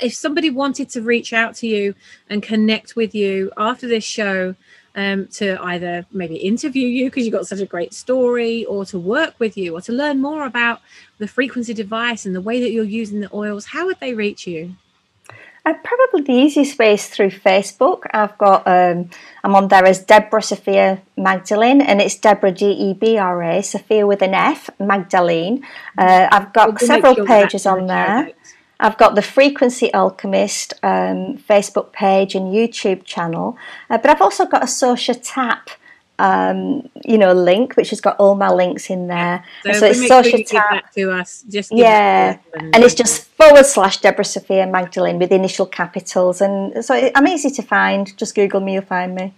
if 0.00 0.14
somebody 0.14 0.50
wanted 0.50 0.88
to 0.90 1.02
reach 1.02 1.32
out 1.32 1.54
to 1.56 1.66
you 1.66 1.94
and 2.30 2.42
connect 2.42 2.96
with 2.96 3.14
you 3.14 3.52
after 3.56 3.86
this 3.86 4.04
show 4.04 4.54
um, 4.94 5.26
to 5.28 5.58
either 5.62 6.06
maybe 6.12 6.36
interview 6.36 6.86
you 6.86 7.06
because 7.06 7.24
you've 7.24 7.32
got 7.32 7.46
such 7.46 7.60
a 7.60 7.66
great 7.66 7.94
story, 7.94 8.64
or 8.64 8.84
to 8.86 8.98
work 8.98 9.34
with 9.38 9.56
you, 9.56 9.74
or 9.74 9.80
to 9.82 9.92
learn 9.92 10.20
more 10.20 10.44
about 10.44 10.80
the 11.18 11.28
frequency 11.28 11.74
device 11.74 12.26
and 12.26 12.34
the 12.34 12.40
way 12.40 12.60
that 12.60 12.70
you're 12.70 12.84
using 12.84 13.20
the 13.20 13.30
oils, 13.34 13.66
how 13.66 13.86
would 13.86 14.00
they 14.00 14.14
reach 14.14 14.46
you? 14.46 14.74
Uh, 15.64 15.74
probably 15.84 16.22
the 16.22 16.32
easiest 16.32 16.76
way 16.76 16.94
is 16.94 17.06
through 17.06 17.30
Facebook. 17.30 18.02
I've 18.12 18.36
got 18.36 18.66
um, 18.66 19.10
I'm 19.44 19.54
on 19.54 19.68
there 19.68 19.86
as 19.86 20.00
Debra 20.04 20.42
Sofia 20.42 21.00
Magdalene, 21.16 21.80
and 21.80 22.00
it's 22.00 22.16
Debra 22.16 22.50
D 22.50 22.66
E 22.72 22.94
B 22.94 23.16
R 23.16 23.42
A 23.42 23.62
Sofia 23.62 24.04
with 24.04 24.22
an 24.22 24.34
F 24.34 24.70
Magdalene. 24.80 25.64
Uh, 25.96 26.26
I've 26.32 26.52
got 26.52 26.68
we'll 26.68 26.78
several 26.78 27.24
pages 27.24 27.64
on 27.64 27.86
there. 27.86 28.32
I've 28.82 28.98
got 28.98 29.14
the 29.14 29.22
Frequency 29.22 29.92
Alchemist 29.94 30.74
um, 30.82 31.38
Facebook 31.38 31.92
page 31.92 32.34
and 32.34 32.52
YouTube 32.52 33.04
channel, 33.04 33.56
uh, 33.88 33.98
but 33.98 34.10
I've 34.10 34.20
also 34.20 34.44
got 34.44 34.62
a 34.62 34.66
Sociatap 34.66 35.68
um, 36.18 36.88
you 37.04 37.18
know, 37.18 37.32
link 37.32 37.74
which 37.74 37.90
has 37.90 38.00
got 38.00 38.16
all 38.18 38.36
my 38.36 38.50
links 38.50 38.90
in 38.90 39.08
there. 39.08 39.44
So, 39.64 39.72
so 39.72 39.86
it's 39.86 40.06
social 40.06 40.38
sure 40.38 40.44
tap 40.44 40.92
to 40.92 41.10
us. 41.10 41.44
Just 41.48 41.72
yeah, 41.72 42.38
and, 42.54 42.74
and 42.74 42.84
it's 42.84 42.94
just 42.94 43.24
forward 43.24 43.66
slash 43.66 43.98
Debra 43.98 44.24
Sofia 44.24 44.66
Magdalene 44.66 45.18
with 45.18 45.32
initial 45.32 45.66
capitals, 45.66 46.40
and 46.40 46.84
so 46.84 47.10
I'm 47.14 47.26
easy 47.26 47.50
to 47.50 47.62
find. 47.62 48.16
Just 48.16 48.34
Google 48.34 48.60
me, 48.60 48.74
you'll 48.74 48.82
find 48.82 49.14
me. 49.14 49.34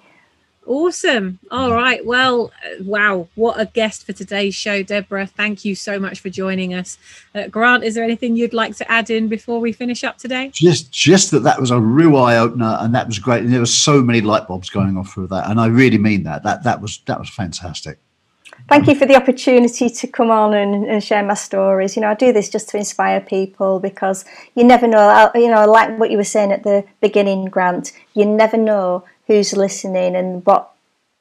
Awesome. 0.66 1.38
All 1.50 1.72
right. 1.72 2.04
Well, 2.04 2.50
uh, 2.64 2.82
wow. 2.82 3.28
What 3.34 3.60
a 3.60 3.66
guest 3.66 4.06
for 4.06 4.12
today's 4.12 4.54
show, 4.54 4.82
Debra. 4.82 5.26
Thank 5.26 5.64
you 5.64 5.74
so 5.74 5.98
much 5.98 6.20
for 6.20 6.30
joining 6.30 6.72
us. 6.72 6.96
Uh, 7.34 7.48
Grant, 7.48 7.84
is 7.84 7.94
there 7.94 8.04
anything 8.04 8.34
you'd 8.34 8.54
like 8.54 8.74
to 8.76 8.90
add 8.90 9.10
in 9.10 9.28
before 9.28 9.60
we 9.60 9.72
finish 9.72 10.04
up 10.04 10.16
today? 10.16 10.50
Just, 10.54 10.90
just 10.90 11.30
that 11.32 11.40
that 11.40 11.60
was 11.60 11.70
a 11.70 11.78
real 11.78 12.16
eye 12.16 12.38
opener, 12.38 12.78
and 12.80 12.94
that 12.94 13.06
was 13.06 13.18
great. 13.18 13.42
And 13.42 13.52
there 13.52 13.60
were 13.60 13.66
so 13.66 14.02
many 14.02 14.22
light 14.22 14.48
bulbs 14.48 14.70
going 14.70 14.96
off 14.96 15.12
through 15.12 15.26
that, 15.28 15.50
and 15.50 15.60
I 15.60 15.66
really 15.66 15.98
mean 15.98 16.22
that. 16.22 16.42
That 16.44 16.62
that 16.64 16.80
was 16.80 17.00
that 17.06 17.18
was 17.18 17.28
fantastic. 17.28 17.98
Thank 18.68 18.86
you 18.86 18.94
for 18.94 19.04
the 19.04 19.16
opportunity 19.16 19.90
to 19.90 20.06
come 20.06 20.30
on 20.30 20.54
and, 20.54 20.86
and 20.86 21.04
share 21.04 21.22
my 21.22 21.34
stories. 21.34 21.96
You 21.96 22.02
know, 22.02 22.08
I 22.08 22.14
do 22.14 22.32
this 22.32 22.48
just 22.48 22.70
to 22.70 22.78
inspire 22.78 23.20
people 23.20 23.80
because 23.80 24.24
you 24.54 24.64
never 24.64 24.86
know. 24.86 25.30
You 25.34 25.50
know, 25.50 25.66
like 25.66 25.98
what 25.98 26.10
you 26.10 26.16
were 26.16 26.24
saying 26.24 26.52
at 26.52 26.62
the 26.62 26.84
beginning, 27.00 27.46
Grant. 27.46 27.92
You 28.14 28.24
never 28.24 28.56
know 28.56 29.04
who's 29.26 29.52
listening 29.52 30.16
and 30.16 30.44
what 30.44 30.70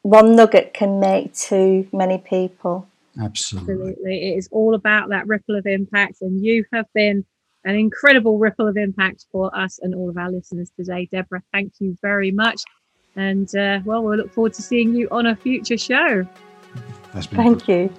one 0.02 0.36
nugget 0.36 0.74
can 0.74 1.00
make 1.00 1.34
to 1.34 1.88
many 1.92 2.18
people. 2.18 2.88
Absolutely. 3.20 3.74
Absolutely. 3.74 4.32
It 4.32 4.38
is 4.38 4.50
all 4.52 4.76
about 4.76 5.10
that 5.10 5.28
ripple 5.28 5.56
of 5.56 5.66
impact, 5.66 6.22
and 6.22 6.44
you 6.44 6.66
have 6.74 6.86
been 6.94 7.26
an 7.66 7.76
incredible 7.76 8.38
ripple 8.38 8.68
of 8.68 8.76
impact 8.76 9.26
for 9.32 9.56
us 9.58 9.80
and 9.82 9.96
all 9.96 10.10
of 10.10 10.18
our 10.18 10.30
listeners 10.30 10.72
today. 10.78 11.08
Debra, 11.12 11.42
thank 11.54 11.74
you 11.80 11.98
very 12.02 12.32
much. 12.32 12.62
And 13.16 13.48
uh, 13.56 13.80
well, 13.86 14.04
we'll 14.04 14.18
look 14.18 14.34
forward 14.34 14.54
to 14.56 14.62
seeing 14.62 14.94
you 14.94 15.08
on 15.12 15.28
a 15.28 15.36
future 15.36 15.78
show. 15.78 16.28
Thank 17.14 17.68
you. 17.68 17.94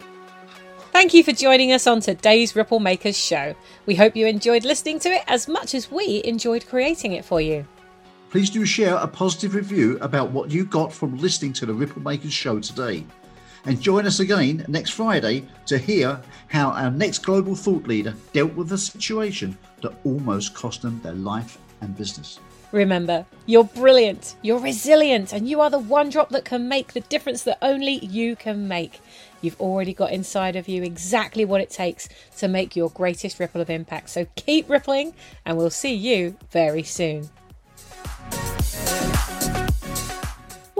Thank 0.93 1.15
you 1.15 1.25
for 1.25 1.33
joining 1.33 1.73
us 1.73 1.87
on 1.87 2.01
today's 2.01 2.55
Ripple 2.55 2.81
Makers 2.81 3.17
show. 3.17 3.55
We 3.87 3.95
hope 3.95 4.15
you 4.17 4.27
enjoyed 4.27 4.65
listening 4.65 4.99
to 5.01 5.09
it 5.11 5.23
as 5.27 5.49
much 5.49 5.75
as 5.75 5.91
we 5.91 6.21
enjoyed 6.25 6.67
creating 6.67 7.13
it 7.13 7.25
for 7.25 7.41
you 7.41 7.67
please 8.35 8.51
do 8.51 8.67
share 8.67 8.97
a 8.97 9.07
positive 9.07 9.55
review 9.55 9.97
about 10.01 10.33
what 10.33 10.51
you 10.51 10.65
got 10.65 10.93
from 10.93 11.17
listening 11.19 11.53
to 11.53 11.65
the 11.65 11.73
Ripple 11.73 12.03
Makers 12.03 12.33
show 12.33 12.59
today. 12.59 13.07
And 13.65 13.81
join 13.81 14.07
us 14.07 14.19
again 14.19 14.65
next 14.67 14.91
Friday 14.91 15.47
to 15.67 15.79
hear 15.79 16.21
how 16.49 16.71
our 16.71 16.91
next 16.91 17.19
global 17.19 17.55
thought 17.55 17.87
leader 17.87 18.13
dealt 18.33 18.53
with 18.55 18.73
a 18.73 18.77
situation 18.77 19.57
that 19.83 19.95
almost 20.03 20.53
cost 20.53 20.83
them 20.83 21.01
their 21.05 21.13
life 21.13 21.59
and 21.81 21.97
business. 21.97 22.41
Remember, 22.73 23.25
you're 23.47 23.63
brilliant, 23.63 24.35
you're 24.43 24.59
resilient, 24.59 25.33
and 25.33 25.49
you 25.49 25.61
are 25.61 25.71
the 25.71 25.79
one 25.79 26.11
drop 26.11 26.31
that 26.31 26.45
can 26.45 26.69
make 26.69 26.93
the 26.93 27.03
difference 27.03 27.45
that 27.45 27.59
only 27.63 28.05
you 28.05 28.35
can 28.35 28.67
make. 28.67 29.01
You've 29.43 29.61
already 29.61 29.95
got 29.95 30.11
inside 30.11 30.57
of 30.57 30.67
you 30.67 30.83
exactly 30.83 31.45
what 31.45 31.61
it 31.61 31.71
takes 31.71 32.09
to 32.39 32.49
make 32.49 32.75
your 32.75 32.91
greatest 32.91 33.39
ripple 33.39 33.61
of 33.61 33.71
impact. 33.71 34.11
So 34.11 34.27
keep 34.35 34.69
rippling, 34.69 35.15
and 35.47 35.57
we'll 35.57 35.71
see 35.71 35.95
you 35.95 36.37
very 36.51 36.83
soon. 36.83 37.31